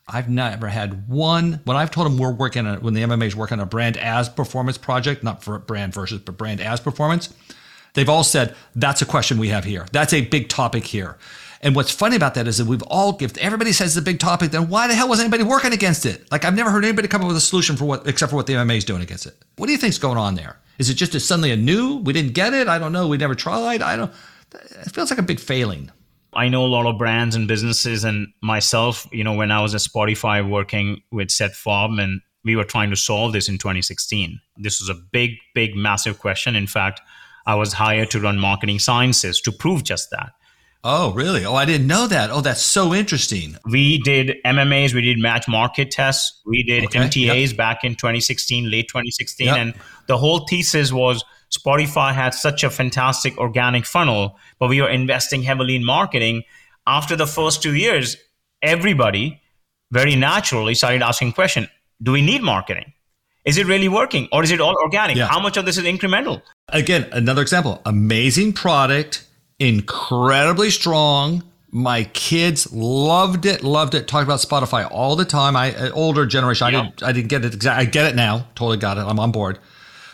[0.09, 3.37] I've never had one, when I've told them we're working on, when the MMA is
[3.37, 7.35] working on a brand as performance project, not for brand versus, but brand as performance,
[7.95, 9.87] They've all said, that's a question we have here.
[9.93, 11.19] That's a big topic here.
[11.63, 14.19] And what's funny about that is that we've all, if everybody says it's a big
[14.19, 16.31] topic, then why the hell was anybody working against it?
[16.33, 18.47] Like I've never heard anybody come up with a solution for what, except for what
[18.47, 19.37] the MMA is doing against it.
[19.57, 20.59] What do you think's going on there?
[20.79, 21.97] Is it just a, suddenly a new?
[21.97, 22.67] We didn't get it.
[22.67, 23.07] I don't know.
[23.07, 23.83] We never tried.
[23.83, 24.13] I don't.
[24.55, 25.91] It feels like a big failing.
[26.33, 29.07] I know a lot of brands and businesses, and myself.
[29.13, 32.89] You know, when I was at Spotify working with Seth Farbman, and we were trying
[32.91, 34.41] to solve this in 2016.
[34.57, 36.57] This was a big, big, massive question.
[36.57, 37.03] In fact,
[37.47, 40.33] I was hired to run marketing sciences to prove just that.
[40.83, 41.45] Oh, really?
[41.45, 42.31] Oh, I didn't know that.
[42.31, 43.57] Oh, that's so interesting.
[43.67, 47.01] We did MMAs, we did match market tests, we did okay.
[47.01, 47.57] MTAs yep.
[47.57, 49.47] back in 2016, late 2016.
[49.47, 49.57] Yep.
[49.57, 49.75] And
[50.07, 55.43] the whole thesis was Spotify had such a fantastic organic funnel, but we were investing
[55.43, 56.45] heavily in marketing.
[56.87, 58.17] After the first two years,
[58.63, 59.43] everybody
[59.91, 61.69] very naturally started asking question,
[62.03, 62.95] do we need marketing?
[63.45, 65.17] Is it really working or is it all organic?
[65.17, 65.27] Yeah.
[65.27, 66.43] How much of this is incremental?
[66.69, 69.25] Again, another example amazing product,
[69.59, 71.43] incredibly strong.
[71.73, 74.09] My kids loved it, loved it.
[74.09, 75.57] Talked about Spotify all the time.
[75.57, 77.87] I uh, older generation, I didn't, I didn't get it exactly.
[77.87, 78.49] I get it now.
[78.57, 79.03] Totally got it.
[79.03, 79.59] I'm on board.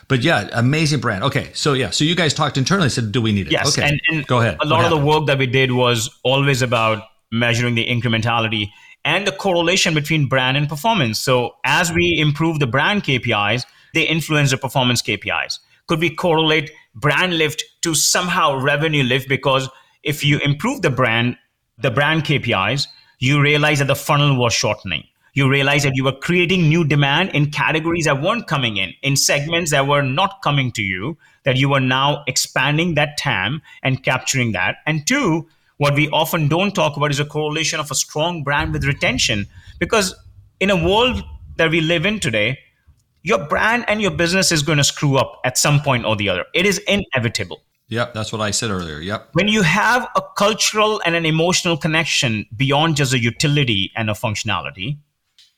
[0.09, 1.25] But yeah, amazing brand.
[1.25, 3.77] Okay, so yeah, so you guys talked internally, said, "Do we need it?" Yes.
[3.77, 4.59] Okay, And, and go ahead.
[4.61, 7.03] A lot of the work that we did was always about
[7.33, 8.71] measuring the incrementality
[9.07, 11.21] and the correlation between brand and performance.
[11.21, 15.61] So as we improve the brand KPIs, they influence the performance KPIs.
[15.87, 19.29] Could we correlate brand lift to somehow revenue lift?
[19.29, 19.71] Because
[20.03, 21.39] if you improve the brand,
[21.79, 22.89] the brand KPIs,
[23.21, 25.05] you realize that the funnel was shortening.
[25.35, 29.17] You realize that you were creating new demand in categories that weren't coming in, in
[29.17, 34.03] segments that were not coming to you, that you are now expanding that TAM and
[34.03, 34.79] capturing that.
[34.87, 35.47] And two,
[35.79, 39.47] what we often don't talk about is a correlation of a strong brand with retention.
[39.79, 40.15] Because
[40.61, 41.23] in a world
[41.57, 42.59] that we live in today,
[43.23, 46.29] your brand and your business is going to screw up at some point or the
[46.29, 46.45] other.
[46.55, 47.63] It is inevitable.
[47.89, 48.99] Yep, that's what I said earlier.
[49.01, 49.31] Yep.
[49.35, 54.13] When you have a cultural and an emotional connection beyond just a utility and a
[54.13, 54.99] functionality,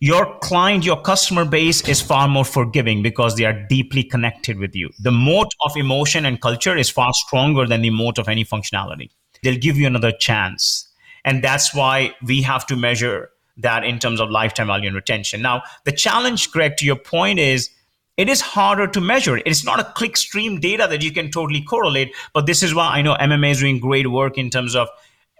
[0.01, 4.75] your client, your customer base is far more forgiving because they are deeply connected with
[4.75, 4.91] you.
[5.01, 9.11] The moat of emotion and culture is far stronger than the moat of any functionality
[9.43, 10.89] they'll give you another chance.
[11.25, 15.43] And that's why we have to measure that in terms of lifetime value and retention.
[15.43, 17.71] Now, the challenge, Greg, to your point is
[18.17, 19.37] it is harder to measure.
[19.45, 22.15] It's not a clickstream data that you can totally correlate.
[22.35, 24.89] But this is why I know MMA is doing great work in terms of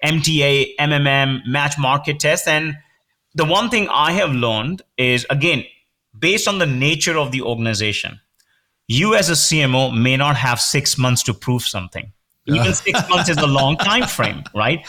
[0.05, 2.47] MTA, MMM, match market tests.
[2.47, 2.77] And
[3.35, 5.65] the one thing I have learned is again,
[6.17, 8.21] based on the nature of the organization,
[8.87, 12.13] you as a CMO may not have six months to prove something
[12.49, 14.87] even six months is a long time frame, right?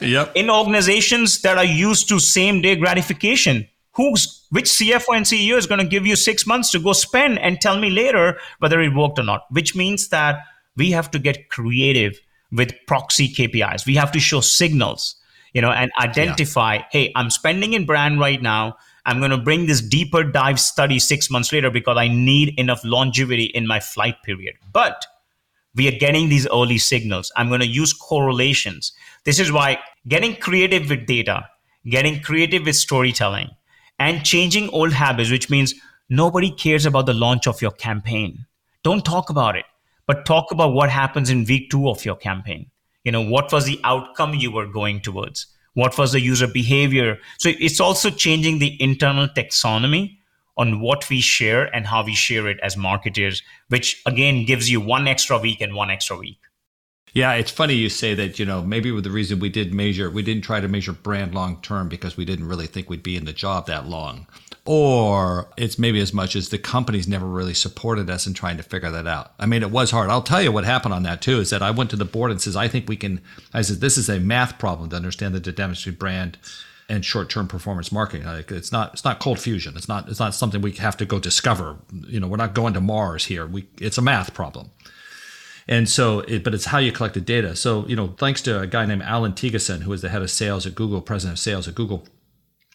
[0.00, 0.32] yep.
[0.34, 5.66] In organizations that are used to same day gratification, who's which CFO and CEO is
[5.66, 8.94] going to give you six months to go spend and tell me later whether it
[8.94, 9.46] worked or not?
[9.50, 10.40] Which means that
[10.76, 12.20] we have to get creative
[12.52, 13.86] with proxy KPIs.
[13.86, 15.16] We have to show signals,
[15.52, 16.84] you know, and identify, yeah.
[16.90, 18.76] hey, I'm spending in brand right now.
[19.06, 22.80] I'm going to bring this deeper dive study six months later because I need enough
[22.84, 24.54] longevity in my flight period.
[24.72, 25.04] But
[25.74, 27.32] we are getting these early signals.
[27.36, 28.92] I'm going to use correlations.
[29.24, 31.48] This is why getting creative with data,
[31.86, 33.50] getting creative with storytelling,
[33.98, 35.74] and changing old habits, which means
[36.08, 38.46] nobody cares about the launch of your campaign.
[38.82, 39.64] Don't talk about it,
[40.06, 42.70] but talk about what happens in week two of your campaign.
[43.04, 45.46] You know, what was the outcome you were going towards?
[45.74, 47.18] What was the user behavior?
[47.38, 50.18] So it's also changing the internal taxonomy
[50.56, 54.80] on what we share and how we share it as marketers, which again gives you
[54.80, 56.38] one extra week and one extra week.
[57.14, 60.10] Yeah, it's funny you say that, you know, maybe with the reason we did measure,
[60.10, 63.16] we didn't try to measure brand long term because we didn't really think we'd be
[63.16, 64.26] in the job that long.
[64.66, 68.64] Or it's maybe as much as the companies never really supported us in trying to
[68.64, 69.32] figure that out.
[69.38, 70.10] I mean, it was hard.
[70.10, 72.32] I'll tell you what happened on that too is that I went to the board
[72.32, 73.20] and says, I think we can,
[73.52, 76.36] I said, this is a math problem to understand the demonstrate brand
[76.88, 78.26] and short-term performance marketing.
[78.26, 79.76] Like it's not it's not cold fusion.
[79.76, 81.76] It's not it's not something we have to go discover.
[81.92, 83.46] You know, we're not going to Mars here.
[83.46, 84.70] We it's a math problem.
[85.66, 87.56] And so, it, but it's how you collect the data.
[87.56, 90.30] So, you know, thanks to a guy named Allan Thygesen, who was the head of
[90.30, 92.06] sales at Google, president of sales at Google,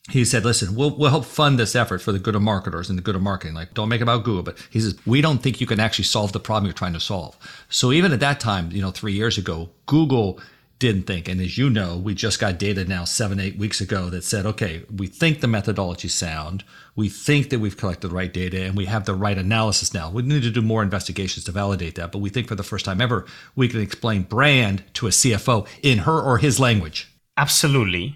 [0.09, 2.97] he said, listen, we'll, we'll help fund this effort for the good of marketers and
[2.97, 3.53] the good of marketing.
[3.53, 4.41] Like, don't make it about Google.
[4.41, 6.99] But he says, we don't think you can actually solve the problem you're trying to
[6.99, 7.37] solve.
[7.69, 10.39] So even at that time, you know, three years ago, Google
[10.79, 11.27] didn't think.
[11.27, 14.45] And as you know, we just got data now seven, eight weeks ago that said,
[14.45, 16.63] okay, we think the methodology sound.
[16.95, 20.09] We think that we've collected the right data and we have the right analysis now.
[20.09, 22.13] We need to do more investigations to validate that.
[22.13, 23.25] But we think for the first time ever,
[23.55, 27.13] we can explain brand to a CFO in her or his language.
[27.35, 28.15] Absolutely.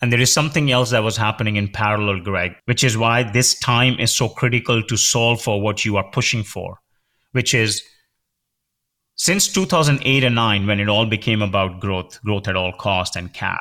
[0.00, 3.58] And there is something else that was happening in parallel, Greg, which is why this
[3.58, 6.78] time is so critical to solve for what you are pushing for,
[7.32, 7.82] which is
[9.16, 13.32] since 2008 and 9, when it all became about growth, growth at all cost and
[13.32, 13.58] CAC,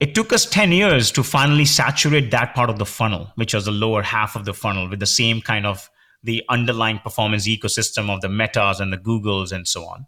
[0.00, 3.64] it took us 10 years to finally saturate that part of the funnel, which was
[3.64, 5.88] the lower half of the funnel with the same kind of
[6.22, 10.06] the underlying performance ecosystem of the metas and the Googles and so on.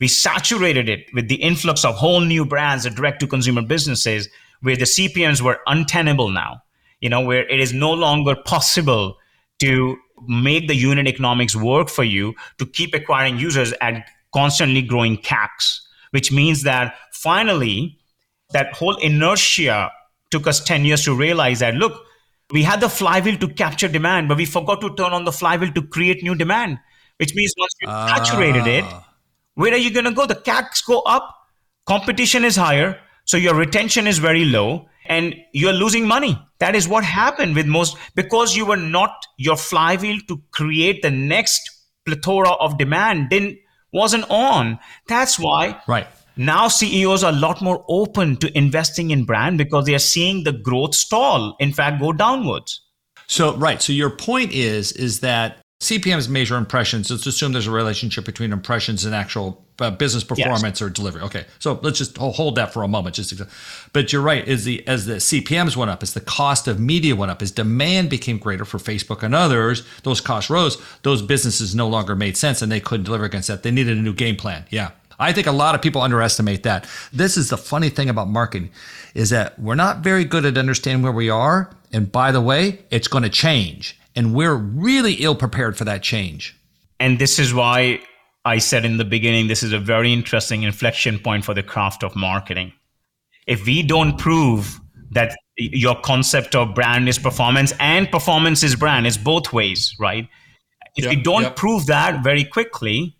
[0.00, 4.28] We saturated it with the influx of whole new brands, the direct to consumer businesses,
[4.62, 6.62] where the CPMs were untenable now,
[7.00, 9.18] you know, where it is no longer possible
[9.60, 9.96] to
[10.28, 15.80] make the unit economics work for you to keep acquiring users at constantly growing CACs,
[16.10, 17.98] which means that finally,
[18.52, 19.90] that whole inertia
[20.30, 22.04] took us 10 years to realize that, look,
[22.52, 25.72] we had the flywheel to capture demand, but we forgot to turn on the flywheel
[25.72, 26.78] to create new demand,
[27.18, 29.08] which means once you saturated it, ah.
[29.54, 30.26] where are you going to go?
[30.26, 31.36] The CACs go up,
[31.86, 36.40] competition is higher, so your retention is very low and you're losing money.
[36.60, 41.10] That is what happened with most because you were not your flywheel to create the
[41.10, 41.68] next
[42.06, 43.58] plethora of demand didn't
[43.92, 44.78] wasn't on.
[45.08, 46.06] That's why right
[46.36, 50.44] now CEOs are a lot more open to investing in brand because they are seeing
[50.44, 51.56] the growth stall.
[51.58, 52.80] In fact, go downwards.
[53.26, 53.82] So right.
[53.82, 57.10] So your point is is that CPMs measure impressions.
[57.10, 60.82] Let's assume there's a relationship between impressions and actual uh, business performance yes.
[60.82, 61.22] or delivery.
[61.22, 63.16] Okay, so let's just hold that for a moment.
[63.16, 63.40] Just,
[63.92, 64.46] but you're right.
[64.48, 67.50] As the as the CPMS went up, as the cost of media went up, as
[67.50, 70.80] demand became greater for Facebook and others, those costs rose.
[71.02, 73.62] Those businesses no longer made sense, and they couldn't deliver against that.
[73.62, 74.64] They needed a new game plan.
[74.70, 76.88] Yeah, I think a lot of people underestimate that.
[77.12, 78.70] This is the funny thing about marketing,
[79.14, 81.70] is that we're not very good at understanding where we are.
[81.92, 86.02] And by the way, it's going to change and we're really ill prepared for that
[86.02, 86.56] change.
[86.98, 88.00] And this is why
[88.44, 92.02] I said in the beginning this is a very interesting inflection point for the craft
[92.02, 92.72] of marketing.
[93.46, 94.80] If we don't prove
[95.10, 100.28] that your concept of brand is performance and performance is brand, it's both ways, right?
[100.96, 101.56] If yep, we don't yep.
[101.56, 103.16] prove that very quickly,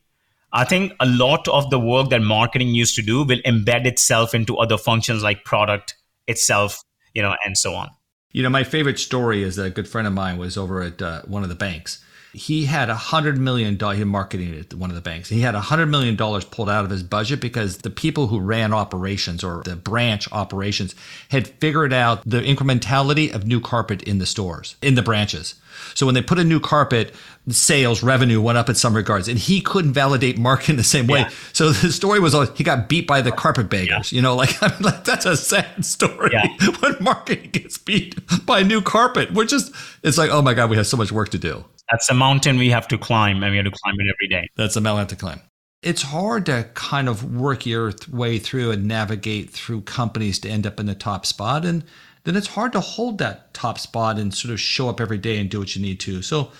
[0.53, 4.35] I think a lot of the work that marketing used to do will embed itself
[4.35, 5.97] into other functions like product
[6.27, 6.83] itself,
[7.15, 7.91] you know, and so on.
[8.33, 11.03] You know, my favorite story is that a good friend of mine was over at
[11.03, 12.03] uh, one of the banks.
[12.33, 15.29] He had a hundred million dollar he marketing at one of the banks.
[15.29, 18.39] He had a hundred million dollars pulled out of his budget because the people who
[18.39, 20.95] ran operations or the branch operations
[21.31, 25.57] had figured out the incrementality of new carpet in the stores, in the branches.
[25.95, 27.15] So when they put a new carpet,
[27.49, 31.21] sales revenue went up in some regards, and he couldn't validate marketing the same way.
[31.21, 31.31] Yeah.
[31.53, 34.13] So the story was he got beat by the carpetbaggers.
[34.13, 34.17] Yeah.
[34.17, 36.47] You know, like, I mean, like that's a sad story yeah.
[36.81, 38.15] when marketing gets beat
[38.47, 39.33] by new carpet.
[39.33, 41.65] We're just it's like oh my god, we have so much work to do.
[41.91, 44.49] That's a mountain we have to climb, and we have to climb it every day.
[44.57, 45.41] That's a mountain to climb.
[45.83, 50.67] It's hard to kind of work your way through and navigate through companies to end
[50.67, 51.85] up in the top spot and
[52.25, 55.39] then it's hard to hold that top spot and sort of show up every day
[55.39, 56.23] and do what you need to.
[56.23, 56.53] So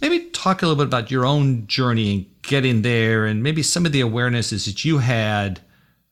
[0.00, 3.86] maybe talk a little bit about your own journey and getting there and maybe some
[3.86, 5.60] of the awarenesses that you had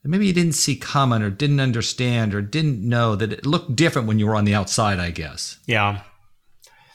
[0.03, 3.75] that maybe you didn't see coming or didn't understand or didn't know that it looked
[3.75, 5.59] different when you were on the outside, I guess.
[5.67, 6.03] Yeah.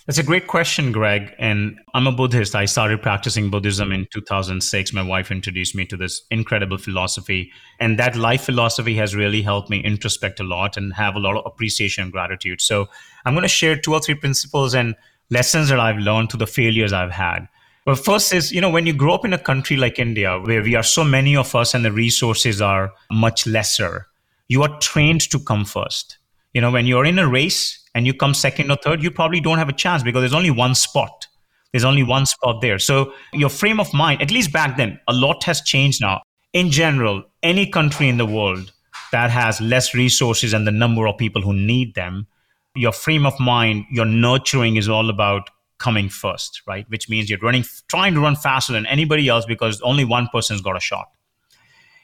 [0.06, 1.34] That's a great question, Greg.
[1.39, 2.53] And I'm a Buddhist.
[2.53, 4.93] I started practicing Buddhism in 2006.
[4.93, 7.51] My wife introduced me to this incredible philosophy.
[7.80, 11.38] And that life philosophy has really helped me introspect a lot and have a lot
[11.38, 12.62] of appreciation and gratitude.
[12.62, 12.88] So
[13.26, 14.95] I'm going to share two or three principles and
[15.32, 17.47] lessons that I've learned through the failures I've had.
[17.88, 20.62] Well, first is, you know, when you grow up in a country like India, where
[20.62, 24.08] we are so many of us and the resources are much lesser,
[24.47, 26.18] you are trained to come first.
[26.53, 29.39] You know, when you're in a race, and you come second or third, you probably
[29.39, 31.28] don't have a chance because there's only one spot.
[31.72, 32.78] There's only one spot there.
[32.78, 36.22] So your frame of mind, at least back then, a lot has changed now.
[36.54, 38.74] In general, any country in the world
[39.12, 42.28] that has less resources and the number of people who need them,
[42.76, 46.86] your frame of mind, your nurturing is all about coming first, right?
[46.89, 50.62] Which means you're running, trying to run faster than anybody else because only one person's
[50.62, 51.08] got a shot.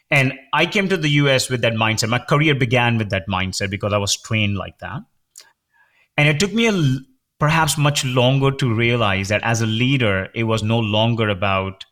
[0.09, 2.09] And I came to the US with that mindset.
[2.09, 5.01] My career began with that mindset because I was trained like that.
[6.21, 6.99] And it took me a,
[7.39, 11.83] perhaps much longer to realize that as a leader, it was no longer about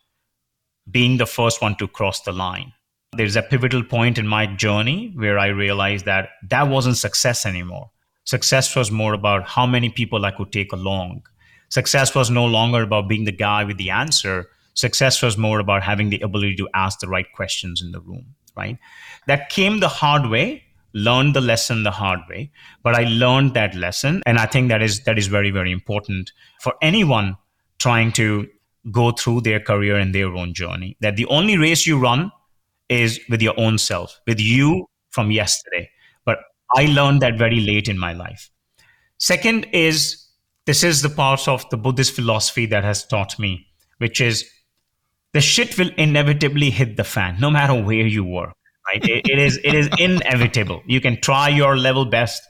[0.88, 2.72] being the first one to cross the line.
[3.16, 7.90] There's a pivotal point in my journey where I realized that that wasn't success anymore.
[8.22, 11.22] Success was more about how many people I could take along.
[11.68, 14.46] Success was no longer about being the guy with the answer.
[14.74, 18.36] Success was more about having the ability to ask the right questions in the room,
[18.56, 18.78] right?
[19.26, 20.62] That came the hard way
[20.92, 22.50] learned the lesson the hard way
[22.82, 24.22] but i learned that lesson.
[24.26, 27.36] And i think that is that is very very important for anyone
[27.78, 28.48] trying to
[28.90, 32.30] go through their career and their own journey that the only race you run
[32.88, 35.90] is with your own self with you from yesterday.
[36.24, 36.38] But
[36.76, 38.50] i learned that very late in my life.
[39.18, 40.26] Second is
[40.66, 43.66] this is the part of the buddhist philosophy that has taught me
[43.98, 44.48] which is
[45.32, 48.54] the shit will inevitably hit the fan no matter where you work
[48.86, 49.04] right?
[49.04, 50.82] it, it is it is inevitable.
[50.86, 52.42] You can try your level best.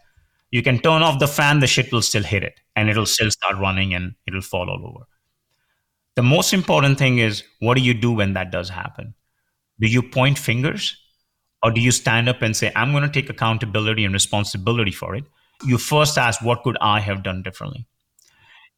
[0.50, 3.30] You can turn off the fan, the shit will still hit it, and it'll still
[3.30, 5.06] start running, and it'll fall all over.
[6.16, 9.14] The most important thing is what do you do when that does happen?
[9.80, 10.96] Do you point fingers,
[11.62, 15.14] or do you stand up and say, "I'm going to take accountability and responsibility for
[15.14, 15.24] it"?
[15.64, 17.86] You first ask, "What could I have done differently?"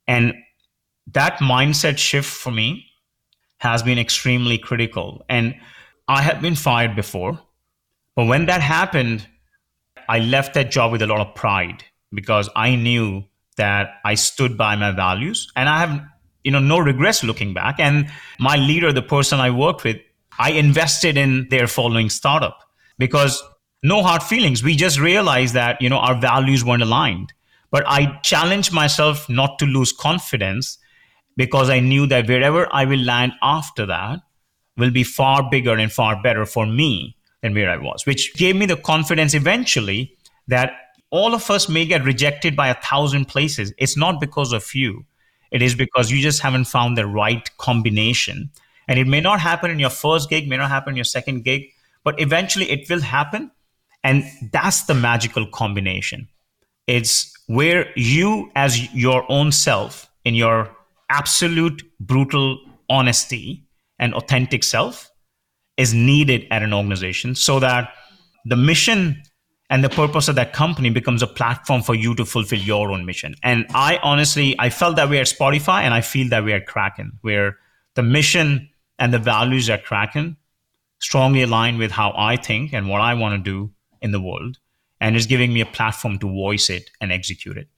[0.06, 0.34] And
[1.06, 2.86] that mindset shift for me
[3.58, 5.24] has been extremely critical.
[5.28, 5.54] And
[6.12, 7.40] I have been fired before,
[8.16, 9.26] but when that happened,
[10.10, 13.24] I left that job with a lot of pride because I knew
[13.56, 16.02] that I stood by my values and I have
[16.44, 17.76] you know no regrets looking back.
[17.78, 19.96] And my leader the person I worked with
[20.38, 22.58] I invested in their following startup
[22.98, 23.42] because
[23.82, 24.62] no hard feelings.
[24.62, 27.32] We just realized that you know our values weren't aligned.
[27.70, 30.76] But I challenged myself not to lose confidence
[31.38, 34.20] because I knew that wherever I will land after that
[34.76, 38.56] will be far bigger and far better for me than where I was, which gave
[38.56, 40.16] me the confidence eventually
[40.48, 40.72] that
[41.10, 43.72] all of us may get rejected by a thousand places.
[43.76, 45.04] It's not because of you.
[45.50, 48.50] It is because you just haven't found the right combination.
[48.88, 51.44] And it may not happen in your first gig, may not happen in your second
[51.44, 51.64] gig,
[52.04, 53.50] but eventually it will happen.
[54.02, 56.28] And that's the magical combination.
[56.86, 60.74] It's where you, as your own self, in your
[61.10, 62.58] absolute brutal
[62.88, 63.64] honesty
[64.02, 65.10] and authentic self,
[65.76, 67.94] is needed at an organization so that
[68.44, 69.22] the mission
[69.70, 73.06] and the purpose of that company becomes a platform for you to fulfill your own
[73.06, 73.34] mission.
[73.42, 76.66] And I honestly, I felt that way at Spotify, and I feel that way at
[76.66, 77.56] Kraken, where
[77.94, 80.36] the mission and the values at Kraken
[80.98, 83.72] strongly align with how I think and what I want to do
[84.02, 84.58] in the world,
[85.00, 87.68] and is giving me a platform to voice it and execute it.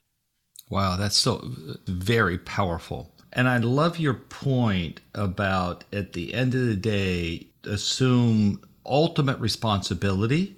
[0.70, 1.44] Wow, that's so
[1.86, 3.13] very powerful.
[3.34, 10.56] And I love your point about at the end of the day, assume ultimate responsibility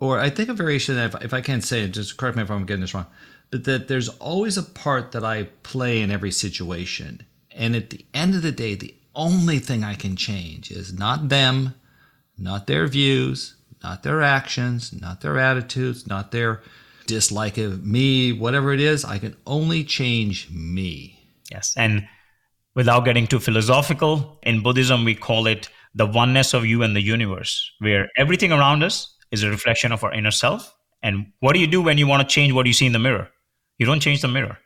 [0.00, 2.50] or I think a variation if, if I can't say it, just correct me if
[2.50, 3.06] I'm getting this wrong,
[3.50, 7.22] but that there's always a part that I play in every situation.
[7.52, 11.28] And at the end of the day, the only thing I can change is not
[11.28, 11.74] them,
[12.38, 16.62] not their views, not their actions, not their attitudes, not their
[17.06, 19.04] dislike of me, whatever it is.
[19.04, 21.19] I can only change me.
[21.50, 21.74] Yes.
[21.76, 22.06] And
[22.74, 27.02] without getting too philosophical, in Buddhism, we call it the oneness of you and the
[27.02, 30.74] universe, where everything around us is a reflection of our inner self.
[31.02, 32.98] And what do you do when you want to change what you see in the
[32.98, 33.28] mirror?
[33.78, 34.58] You don't change the mirror.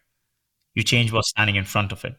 [0.74, 2.16] You change what's standing in front of it.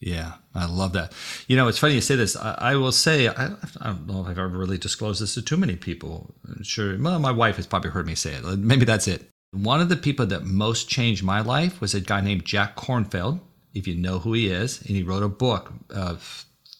[0.00, 1.12] Yeah, I love that.
[1.46, 2.34] You know, it's funny you say this.
[2.34, 3.48] I, I will say, I,
[3.80, 6.34] I, don't know if I've ever really disclosed this to too many people.
[6.48, 8.44] I'm sure, well, my wife has probably heard me say it.
[8.58, 9.28] Maybe that's it.
[9.52, 13.40] One of the people that most changed my life was a guy named Jack Kornfield,
[13.74, 14.80] if you know who he is.
[14.80, 16.16] And he wrote a book uh,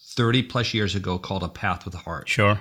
[0.07, 2.29] 30 plus years ago called A Path with a Heart.
[2.29, 2.61] Sure.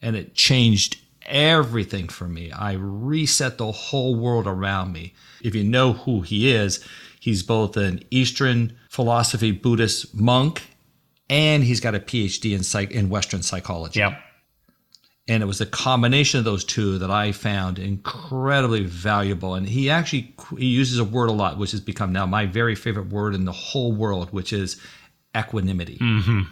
[0.00, 2.52] And it changed everything for me.
[2.52, 5.14] I reset the whole world around me.
[5.42, 6.84] If you know who he is,
[7.20, 10.62] he's both an Eastern philosophy Buddhist monk
[11.30, 14.00] and he's got a PhD in psych in Western psychology.
[14.00, 14.18] Yeah.
[15.26, 19.54] And it was the combination of those two that I found incredibly valuable.
[19.54, 22.74] And he actually he uses a word a lot, which has become now my very
[22.74, 24.80] favorite word in the whole world, which is
[25.34, 25.96] equanimity.
[25.98, 26.42] Mm-hmm.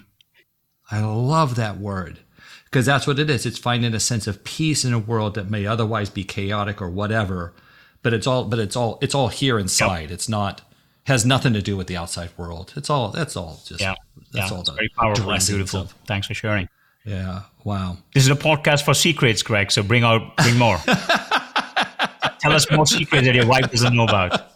[0.91, 2.21] I love that word
[2.65, 3.45] because that's what it is.
[3.45, 6.89] It's finding a sense of peace in a world that may otherwise be chaotic or
[6.89, 7.55] whatever.
[8.03, 10.05] But it's all, but it's all, it's all here inside.
[10.05, 10.11] Yep.
[10.13, 10.63] It's not
[11.05, 12.73] has nothing to do with the outside world.
[12.77, 13.95] It's all, that's all just, yeah.
[14.33, 14.57] that's yeah.
[14.57, 15.91] all the very powerful and beautiful.
[16.07, 16.69] Thanks for sharing.
[17.05, 17.43] Yeah.
[17.65, 17.99] Wow.
[18.15, 19.71] This is a podcast for secrets, Greg.
[19.73, 20.79] So bring out, bring more.
[22.39, 24.53] Tell us more secrets that your wife doesn't know about.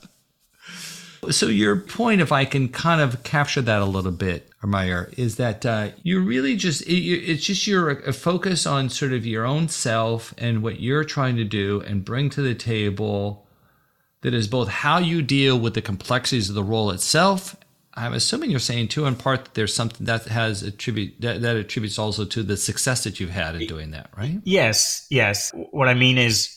[1.31, 5.37] So your point, if I can kind of capture that a little bit, Mayur, is
[5.37, 9.69] that uh, you really just it, it's just your focus on sort of your own
[9.69, 13.47] self and what you're trying to do and bring to the table.
[14.23, 17.55] That is both how you deal with the complexities of the role itself.
[17.97, 21.57] I'm assuming you're saying too, in part, that there's something that has attribute that, that
[21.57, 24.41] attributes also to the success that you've had in doing that, right?
[24.45, 25.53] Yes, yes.
[25.71, 26.55] What I mean is,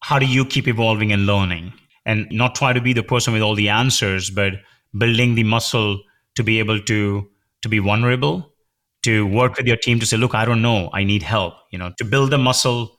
[0.00, 1.72] how do you keep evolving and learning?
[2.06, 4.54] and not try to be the person with all the answers, but
[4.96, 6.00] building the muscle
[6.36, 7.28] to be able to
[7.62, 8.52] to be vulnerable,
[9.02, 11.54] to work with your team to say, look, I don't know, I need help.
[11.70, 12.98] You know, to build the muscle,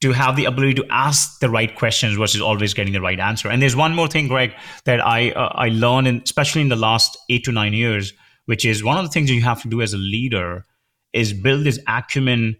[0.00, 3.50] to have the ability to ask the right questions versus always getting the right answer.
[3.50, 4.52] And there's one more thing, Greg,
[4.84, 8.12] that I uh, I learned, in, especially in the last eight to nine years,
[8.46, 10.64] which is one of the things you have to do as a leader
[11.12, 12.56] is build this acumen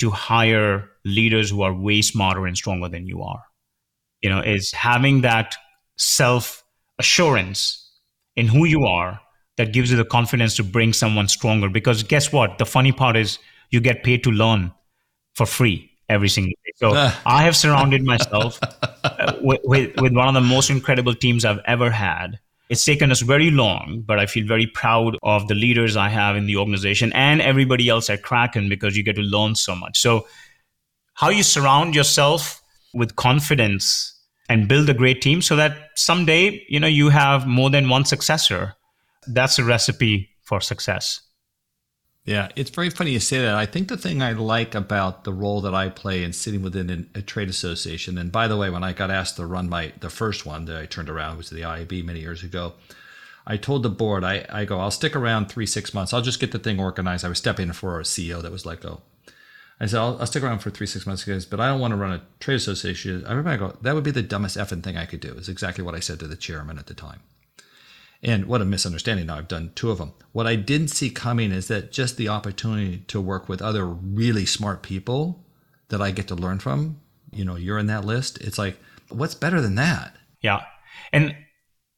[0.00, 3.42] to hire leaders who are way smarter and stronger than you are.
[4.20, 5.56] You know is having that
[5.96, 6.64] self
[6.98, 7.88] assurance
[8.36, 9.20] in who you are
[9.56, 11.68] that gives you the confidence to bring someone stronger.
[11.68, 12.58] Because guess what?
[12.58, 13.38] The funny part is
[13.70, 14.72] you get paid to learn
[15.34, 16.72] for free every single day.
[16.76, 16.92] So
[17.24, 21.60] i have surrounded myself uh, with, with, with one of the most incredible teams i've
[21.66, 22.38] ever had.
[22.68, 26.36] It's taken us very long, but I feel very proud of the leaders I have
[26.36, 29.98] in the organization and everybody else at Kraken because you get to learn so much.
[29.98, 30.26] So,
[31.14, 32.62] how you surround yourself
[32.94, 34.16] with confidence
[34.48, 38.04] and build a great team so that someday you know you have more than one
[38.04, 38.74] successor
[39.28, 41.20] that's a recipe for success
[42.30, 45.32] yeah it's very funny you say that i think the thing i like about the
[45.32, 48.84] role that i play in sitting within a trade association and by the way when
[48.84, 51.60] i got asked to run my the first one that i turned around was the
[51.60, 52.72] iab many years ago
[53.46, 56.40] i told the board i, I go i'll stick around three six months i'll just
[56.40, 59.00] get the thing organized i was stepping in for a ceo that was let go
[59.00, 59.32] oh.
[59.82, 61.92] I said, I'll, I'll, stick around for three, six months, guys, but I don't want
[61.92, 63.24] to run a trade association.
[63.24, 65.48] I remember I go, that would be the dumbest effing thing I could do, is
[65.48, 67.20] exactly what I said to the chairman at the time.
[68.22, 69.26] And what a misunderstanding.
[69.26, 70.12] Now I've done two of them.
[70.32, 74.44] What I didn't see coming is that just the opportunity to work with other really
[74.46, 75.44] smart people
[75.88, 77.00] that I get to learn from,
[77.32, 78.38] you know, you're in that list.
[78.40, 80.16] It's like, what's better than that?
[80.40, 80.62] Yeah.
[81.12, 81.34] And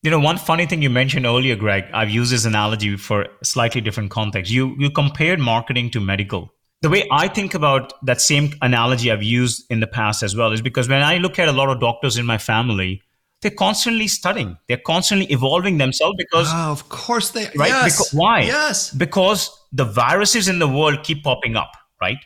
[0.05, 3.81] You know, one funny thing you mentioned earlier, Greg, I've used this analogy for slightly
[3.81, 4.51] different context.
[4.51, 6.53] You you compared marketing to medical.
[6.81, 10.51] The way I think about that same analogy I've used in the past as well
[10.51, 13.01] is because when I look at a lot of doctors in my family,
[13.43, 14.57] they're constantly studying.
[14.69, 17.69] They're constantly evolving themselves because oh, of course they right.
[17.69, 18.43] Yes, because, why?
[18.43, 21.73] Yes, because the viruses in the world keep popping up.
[22.01, 22.19] Right.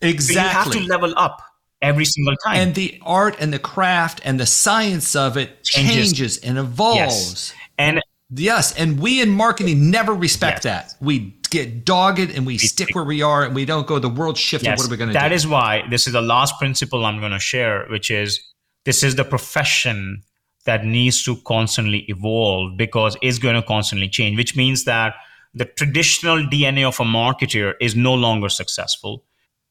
[0.00, 0.34] Exactly.
[0.34, 1.42] So you have to level up
[1.80, 2.56] every single time.
[2.56, 6.98] And the art and the craft and the science of it changes, changes and evolves.
[6.98, 7.54] Yes.
[7.78, 10.92] And yes, and we in marketing never respect yes.
[10.94, 11.04] that.
[11.04, 14.08] We get dogged and we, we stick where we are and we don't go the
[14.08, 14.66] world shifted.
[14.66, 14.78] Yes.
[14.78, 15.18] What are we going to do?
[15.18, 18.40] That is why this is the last principle I'm going to share, which is
[18.84, 20.22] this is the profession
[20.64, 25.14] that needs to constantly evolve because it's going to constantly change, which means that
[25.54, 29.24] the traditional DNA of a marketer is no longer successful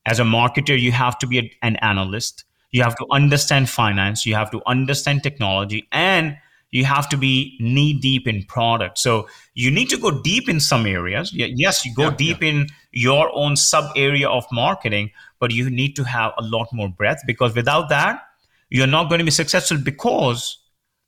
[0.05, 2.45] as a marketer, you have to be a, an analyst.
[2.71, 4.25] You have to understand finance.
[4.25, 6.37] You have to understand technology and
[6.71, 8.97] you have to be knee deep in product.
[8.97, 11.33] So you need to go deep in some areas.
[11.33, 12.49] Yes, you go yeah, deep yeah.
[12.49, 16.87] in your own sub area of marketing, but you need to have a lot more
[16.87, 18.21] breadth because without that,
[18.69, 20.57] you're not going to be successful because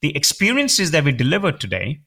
[0.04, 2.02] the experiences that we deliver today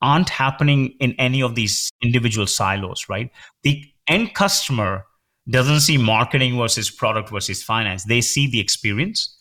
[0.00, 3.30] aren't happening in any of these individual silos, right?
[3.64, 5.04] The end customer
[5.50, 8.04] doesn't see marketing versus product versus finance.
[8.04, 9.36] They see the experience.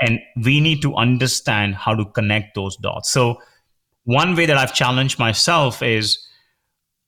[0.00, 3.08] And we need to understand how to connect those dots.
[3.10, 3.38] So,
[4.02, 6.18] one way that I've challenged myself is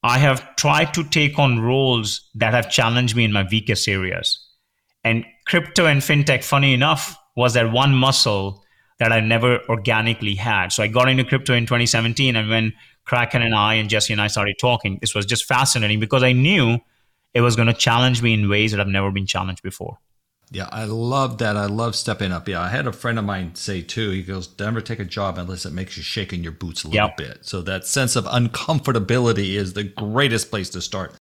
[0.04, 4.38] I have tried to take on roles that have challenged me in my weakest areas.
[5.02, 8.62] And crypto and fintech, funny enough, was that one muscle
[8.98, 10.72] that I never organically had.
[10.72, 12.36] So I got into crypto in 2017.
[12.36, 12.72] And when
[13.04, 16.32] Kraken and I and Jesse and I started talking, this was just fascinating because I
[16.32, 16.78] knew
[17.34, 19.98] it was going to challenge me in ways that I've never been challenged before.
[20.52, 21.56] Yeah, I love that.
[21.56, 22.48] I love stepping up.
[22.48, 24.10] Yeah, I had a friend of mine say too.
[24.10, 26.88] He goes, "Never take a job unless it makes you shake in your boots a
[26.88, 27.16] little yep.
[27.16, 31.16] bit." So that sense of uncomfortability is the greatest place to start.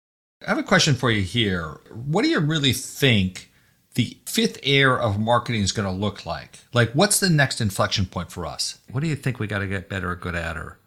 [0.45, 1.81] I have a question for you here.
[1.93, 3.52] What do you really think
[3.95, 6.61] the fifth era of marketing is going to look like?
[6.72, 8.78] Like, what's the next inflection point for us?
[8.90, 10.78] What do you think we got to get better or good at, or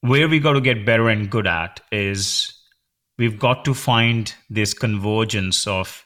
[0.00, 2.52] where we got to get better and good at is
[3.18, 6.04] we've got to find this convergence of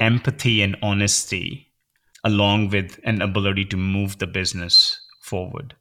[0.00, 1.72] empathy and honesty
[2.24, 5.74] along with an ability to move the business forward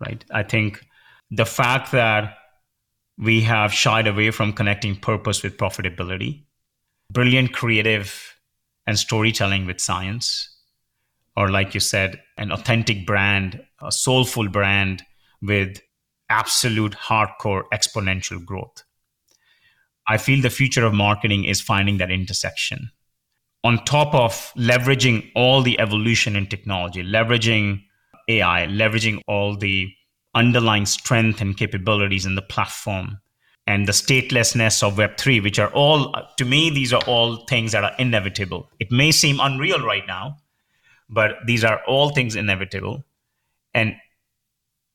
[0.00, 0.84] right i think
[1.30, 2.36] the fact that
[3.18, 6.42] we have shied away from connecting purpose with profitability
[7.10, 8.33] brilliant creative
[8.86, 10.50] and storytelling with science
[11.36, 15.02] or like you said an authentic brand a soulful brand
[15.42, 15.80] with
[16.30, 18.84] absolute hardcore exponential growth
[20.06, 22.90] I feel the future of marketing is finding that intersection.
[23.62, 27.82] On top of leveraging all the evolution in technology, leveraging
[28.28, 29.90] AI, leveraging all the
[30.34, 33.18] underlying strength and capabilities in the platform,
[33.66, 37.84] and the statelessness of Web3, which are all, to me, these are all things that
[37.84, 38.68] are inevitable.
[38.78, 40.36] It may seem unreal right now,
[41.08, 43.04] but these are all things inevitable.
[43.72, 43.96] And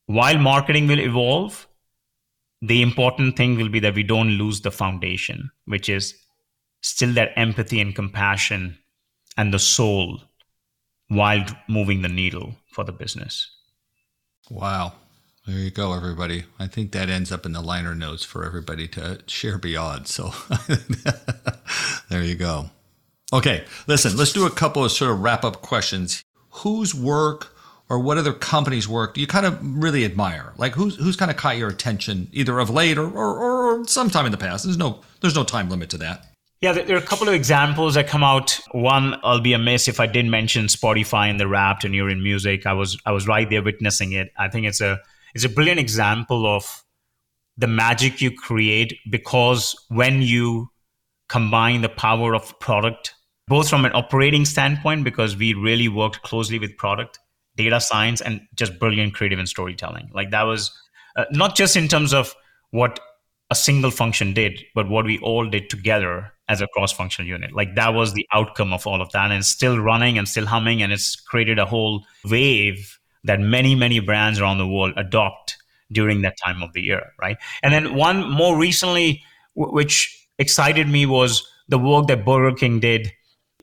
[0.06, 1.68] while marketing will evolve,
[2.62, 6.14] the important thing will be that we don't lose the foundation, which is
[6.82, 8.78] still that empathy and compassion
[9.38, 10.22] and the soul
[11.08, 13.50] while moving the needle for the business.
[14.50, 14.94] Wow.
[15.50, 16.44] There you go, everybody.
[16.60, 20.08] I think that ends up in the liner notes for everybody to share beyond.
[20.08, 20.32] So
[22.10, 22.70] there you go.
[23.34, 26.24] Okay, listen, let's do a couple of sort of wrap up questions.
[26.52, 27.56] Whose work
[27.90, 30.54] or what other companies work do you kind of really admire?
[30.58, 34.28] Like who's who's kind of caught your attention either of late or, or, or sometime
[34.28, 34.66] in the past?
[34.66, 36.28] There's no there's no time limit to that.
[36.62, 38.60] Yeah, there are a couple of examples that come out.
[38.72, 42.22] One, I'll be amiss if I didn't mention Spotify and the Wrapped and you're in
[42.22, 42.68] music.
[42.68, 44.32] I was I was right there witnessing it.
[44.38, 45.00] I think it's a
[45.34, 46.84] it's a brilliant example of
[47.58, 50.70] the magic you create because when you
[51.28, 53.14] combine the power of product,
[53.48, 57.20] both from an operating standpoint, because we really worked closely with product,
[57.56, 60.10] data science and just brilliant creative and storytelling.
[60.14, 60.72] Like that was
[61.18, 62.34] uh, not just in terms of
[62.72, 63.00] what
[63.50, 67.52] a single function did, but what we all did together as a cross-functional unit.
[67.52, 70.46] Like that was the outcome of all of that, and it's still running and still
[70.46, 75.58] humming, and it's created a whole wave that many many brands around the world adopt
[75.92, 77.38] during that time of the year, right?
[77.64, 79.24] And then one more recently,
[79.56, 83.12] w- which excited me, was the work that Burger King did,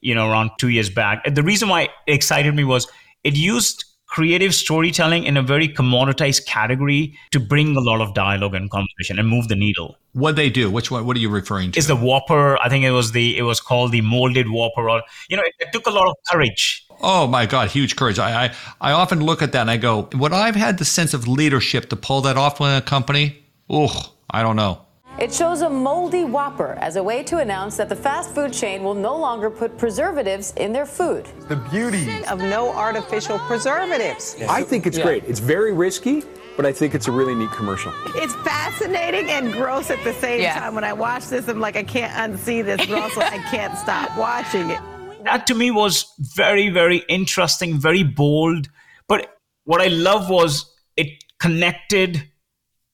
[0.00, 1.22] you know, around two years back.
[1.24, 2.88] And the reason why it excited me was
[3.24, 8.54] it used creative storytelling in a very commoditized category to bring a lot of dialogue
[8.54, 9.96] and conversation and move the needle.
[10.12, 10.70] What they do?
[10.70, 11.04] Which one?
[11.06, 11.78] What are you referring to?
[11.78, 12.56] Is the Whopper?
[12.58, 14.88] I think it was the it was called the molded Whopper.
[14.88, 16.85] Or you know, it, it took a lot of courage.
[17.00, 18.18] Oh my God, huge courage!
[18.18, 21.14] I, I I often look at that and I go, would I've had the sense
[21.14, 23.44] of leadership to pull that off in a company?
[23.68, 24.82] Oh, I don't know.
[25.18, 28.84] It shows a moldy Whopper as a way to announce that the fast food chain
[28.84, 31.26] will no longer put preservatives in their food.
[31.48, 34.36] The beauty of no artificial preservatives.
[34.46, 35.04] I think it's yeah.
[35.04, 35.24] great.
[35.24, 36.22] It's very risky,
[36.54, 37.94] but I think it's a really neat commercial.
[38.16, 40.60] It's fascinating and gross at the same yeah.
[40.60, 40.74] time.
[40.74, 44.14] When I watch this, I'm like, I can't unsee this, but also I can't stop
[44.18, 44.80] watching it.
[45.26, 48.68] That to me was very, very interesting, very bold.
[49.08, 51.08] But what I love was it
[51.40, 52.28] connected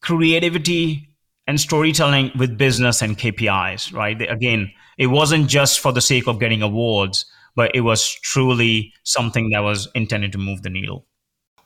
[0.01, 1.09] creativity
[1.47, 4.21] and storytelling with business and KPIs, right?
[4.31, 7.25] Again, it wasn't just for the sake of getting awards,
[7.55, 11.07] but it was truly something that was intended to move the needle.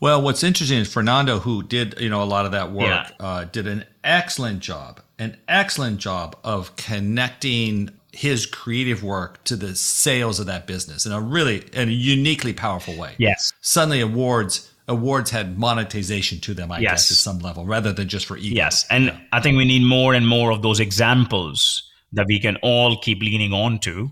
[0.00, 3.10] Well, what's interesting is Fernando, who did you know a lot of that work, yeah.
[3.18, 9.76] uh, did an excellent job, an excellent job of connecting his creative work to the
[9.76, 13.14] sales of that business in a really in a uniquely powerful way.
[13.18, 13.52] Yes.
[13.60, 16.92] Suddenly, awards awards had monetization to them, I yes.
[16.92, 18.56] guess, at some level, rather than just for ego.
[18.56, 18.86] Yes.
[18.90, 19.18] And yeah.
[19.32, 23.20] I think we need more and more of those examples that we can all keep
[23.20, 24.10] leaning on to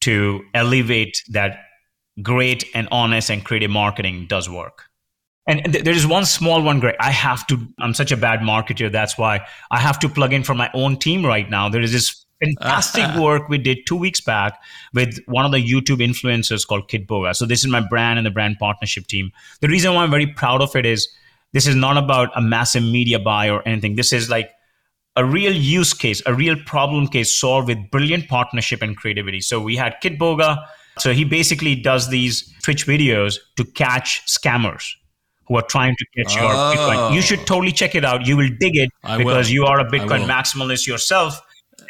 [0.00, 1.60] to elevate that
[2.22, 4.84] great and honest and creative marketing does work.
[5.46, 6.96] And th- there is one small one, Greg.
[7.00, 8.90] I have to, I'm such a bad marketer.
[8.90, 11.68] That's why I have to plug in for my own team right now.
[11.68, 13.22] There is this fantastic ah.
[13.22, 14.60] work we did two weeks back
[14.94, 17.34] with one of the YouTube influencers called Kid Kitboga.
[17.34, 19.32] So this is my brand and the brand partnership team.
[19.60, 21.08] The reason why I'm very proud of it is
[21.52, 23.96] this is not about a massive media buy or anything.
[23.96, 24.50] This is like
[25.16, 29.40] a real use case, a real problem case solved with brilliant partnership and creativity.
[29.40, 30.64] So we had Kid Kitboga.
[30.98, 34.84] So he basically does these Twitch videos to catch scammers
[35.46, 36.72] who are trying to catch your oh.
[36.74, 37.14] Bitcoin.
[37.14, 37.44] You should oh.
[37.44, 38.26] totally check it out.
[38.26, 39.54] You will dig it I because will.
[39.54, 41.40] you are a Bitcoin maximalist yourself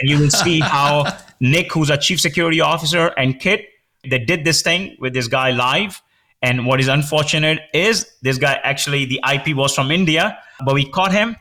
[0.01, 1.07] and you will see how
[1.41, 3.67] Nick, who's a chief security officer, and Kit,
[4.09, 6.03] they did this thing with this guy live.
[6.41, 10.89] And what is unfortunate is this guy actually, the IP was from India, but we
[10.89, 11.37] caught him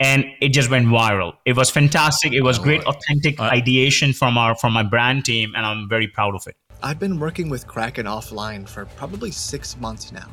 [0.00, 1.34] and it just went viral.
[1.44, 2.32] It was fantastic.
[2.32, 5.88] It was oh, great, authentic uh, ideation from our from my brand team, and I'm
[5.88, 6.56] very proud of it.
[6.82, 10.28] I've been working with Kraken offline for probably six months now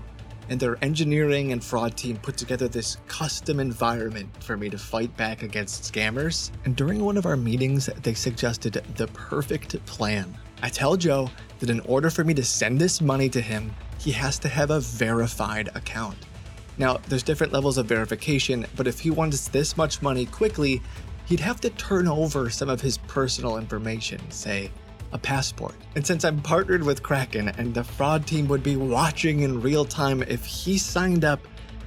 [0.49, 5.15] and their engineering and fraud team put together this custom environment for me to fight
[5.17, 6.51] back against scammers.
[6.65, 10.35] And during one of our meetings, they suggested the perfect plan.
[10.61, 11.29] I tell Joe
[11.59, 14.71] that in order for me to send this money to him, he has to have
[14.71, 16.17] a verified account.
[16.77, 20.81] Now, there's different levels of verification, but if he wants this much money quickly,
[21.25, 24.71] he'd have to turn over some of his personal information, say
[25.15, 25.73] a passport.
[25.95, 29.85] And since I'm partnered with Kraken and the fraud team would be watching in real
[29.85, 31.39] time if he signed up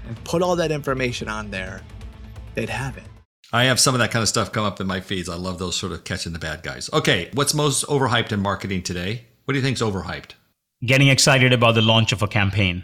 [0.06, 1.82] and put all that information on there,
[2.54, 3.04] they'd have it.
[3.52, 5.28] I have some of that kind of stuff come up in my feeds.
[5.28, 6.90] I love those sort of catching the bad guys.
[6.92, 9.26] Okay, what's most overhyped in marketing today?
[9.44, 10.32] What do you think's overhyped?
[10.84, 12.82] Getting excited about the launch of a campaign.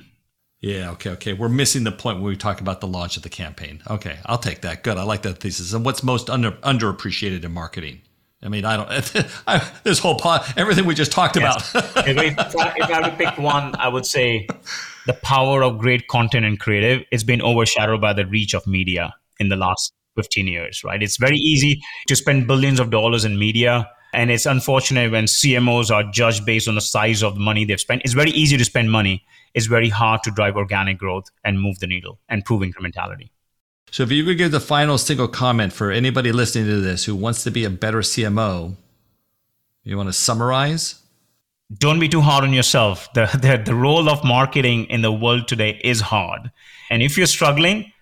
[0.61, 1.33] Yeah, okay, okay.
[1.35, 3.83] We're missing the point when we talk about the launch of the campaign.
[3.89, 4.83] Okay, I'll take that.
[4.83, 4.97] Good.
[4.97, 5.75] I like that thesis.
[5.75, 8.01] And what's most under underappreciated in marketing?
[8.45, 9.27] I mean, I don't.
[9.47, 11.71] I, this whole pod, everything we just talked yes.
[11.71, 11.85] about.
[12.07, 14.47] if, I, if I to pick one, I would say
[15.07, 17.07] the power of great content and creative.
[17.11, 20.85] It's been overshadowed by the reach of media in the last 15 years.
[20.85, 21.03] Right?
[21.03, 25.91] It's very easy to spend billions of dollars in media, and it's unfortunate when CMOs
[25.91, 28.03] are judged based on the size of the money they've spent.
[28.05, 29.25] It's very easy to spend money.
[29.55, 33.31] It's very hard to drive organic growth and move the needle and prove incrementality.
[33.95, 37.15] So if you could give the final single comment for anybody listening to this who
[37.15, 38.75] wants to be a better CMO,
[39.85, 40.97] you want to summarize?
[41.79, 43.09] Don't be too hard on yourself.
[43.15, 46.51] The, the, the role of marketing in the world today is hard.
[46.91, 47.93] And if you're struggling,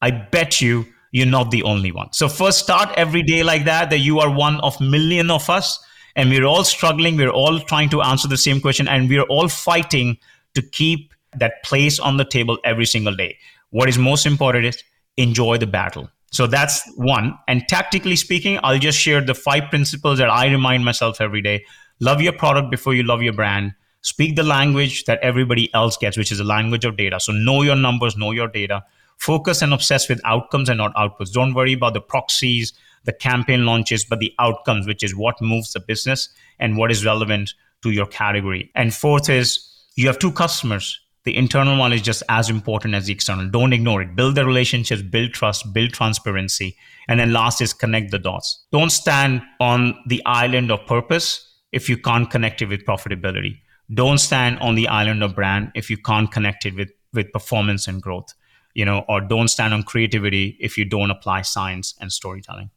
[0.00, 2.14] I bet you you're not the only one.
[2.14, 5.84] So first start every day like that, that you are one of million of us
[6.16, 7.18] and we're all struggling.
[7.18, 10.16] We're all trying to answer the same question and we're all fighting
[10.54, 13.36] to keep that place on the table every single day.
[13.68, 14.82] What is most important is
[15.16, 16.10] enjoy the battle.
[16.30, 17.38] So that's one.
[17.46, 21.64] And tactically speaking, I'll just share the five principles that I remind myself every day.
[22.00, 23.74] Love your product before you love your brand.
[24.00, 27.20] Speak the language that everybody else gets, which is the language of data.
[27.20, 28.82] So know your numbers, know your data.
[29.18, 31.30] Focus and obsess with outcomes and not outputs.
[31.32, 32.72] Don't worry about the proxies,
[33.04, 37.04] the campaign launches, but the outcomes, which is what moves the business and what is
[37.04, 38.70] relevant to your category.
[38.74, 43.06] And fourth is you have two customers the internal one is just as important as
[43.06, 43.48] the external.
[43.48, 44.16] Don't ignore it.
[44.16, 46.76] Build the relationships, build trust, build transparency.
[47.08, 48.64] And then last is connect the dots.
[48.72, 53.60] Don't stand on the island of purpose if you can't connect it with profitability.
[53.94, 57.86] Don't stand on the island of brand if you can't connect it with with performance
[57.86, 58.32] and growth,
[58.74, 62.70] you know, or don't stand on creativity if you don't apply science and storytelling.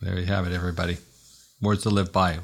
[0.00, 0.98] There you have it, everybody.
[1.60, 2.38] Words to live by.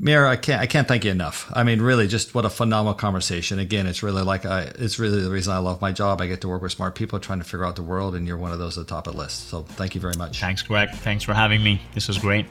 [0.00, 1.50] Mayur, I can't I can't thank you enough.
[1.54, 3.60] I mean, really, just what a phenomenal conversation.
[3.60, 6.20] Again, it's really like I it's really the reason I love my job.
[6.20, 8.36] I get to work with smart people trying to figure out the world, and you're
[8.36, 9.48] one of those at the top of the list.
[9.48, 10.40] So thank you very much.
[10.40, 10.90] Thanks, Greg.
[10.90, 11.80] Thanks for having me.
[11.94, 12.46] This was great.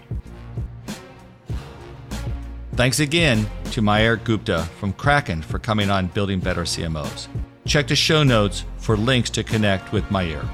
[2.76, 7.28] Thanks again to Mayur Gupta from Kraken for coming on Building Better CMOs.
[7.66, 10.48] Check the show notes for links to connect with Mayur.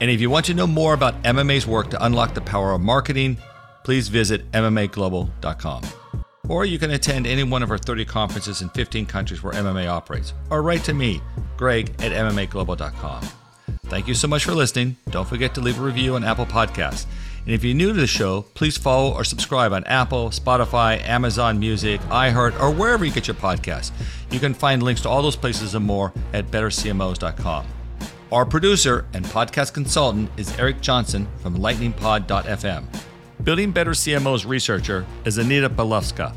[0.00, 2.82] And if you want to know more about MMA's work to unlock the power of
[2.82, 3.38] marketing,
[3.84, 5.82] please visit MMAglobal.com.
[6.48, 9.88] Or you can attend any one of our 30 conferences in 15 countries where MMA
[9.88, 11.20] operates, or write to me,
[11.56, 13.26] Greg at MMAglobal.com.
[13.86, 14.96] Thank you so much for listening.
[15.10, 17.06] Don't forget to leave a review on Apple Podcasts.
[17.44, 21.60] And if you're new to the show, please follow or subscribe on Apple, Spotify, Amazon
[21.60, 23.92] Music, iHeart, or wherever you get your podcasts.
[24.32, 27.66] You can find links to all those places and more at bettercmos.com.
[28.32, 32.84] Our producer and podcast consultant is Eric Johnson from lightningpod.fm.
[33.44, 36.34] Building Better CMO's researcher is Anita Balowska.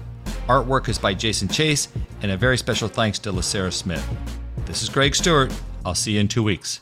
[0.47, 1.88] Artwork is by Jason Chase,
[2.22, 4.06] and a very special thanks to LaSarah Smith.
[4.66, 5.54] This is Greg Stuart.
[5.86, 6.82] I'll see you in two weeks.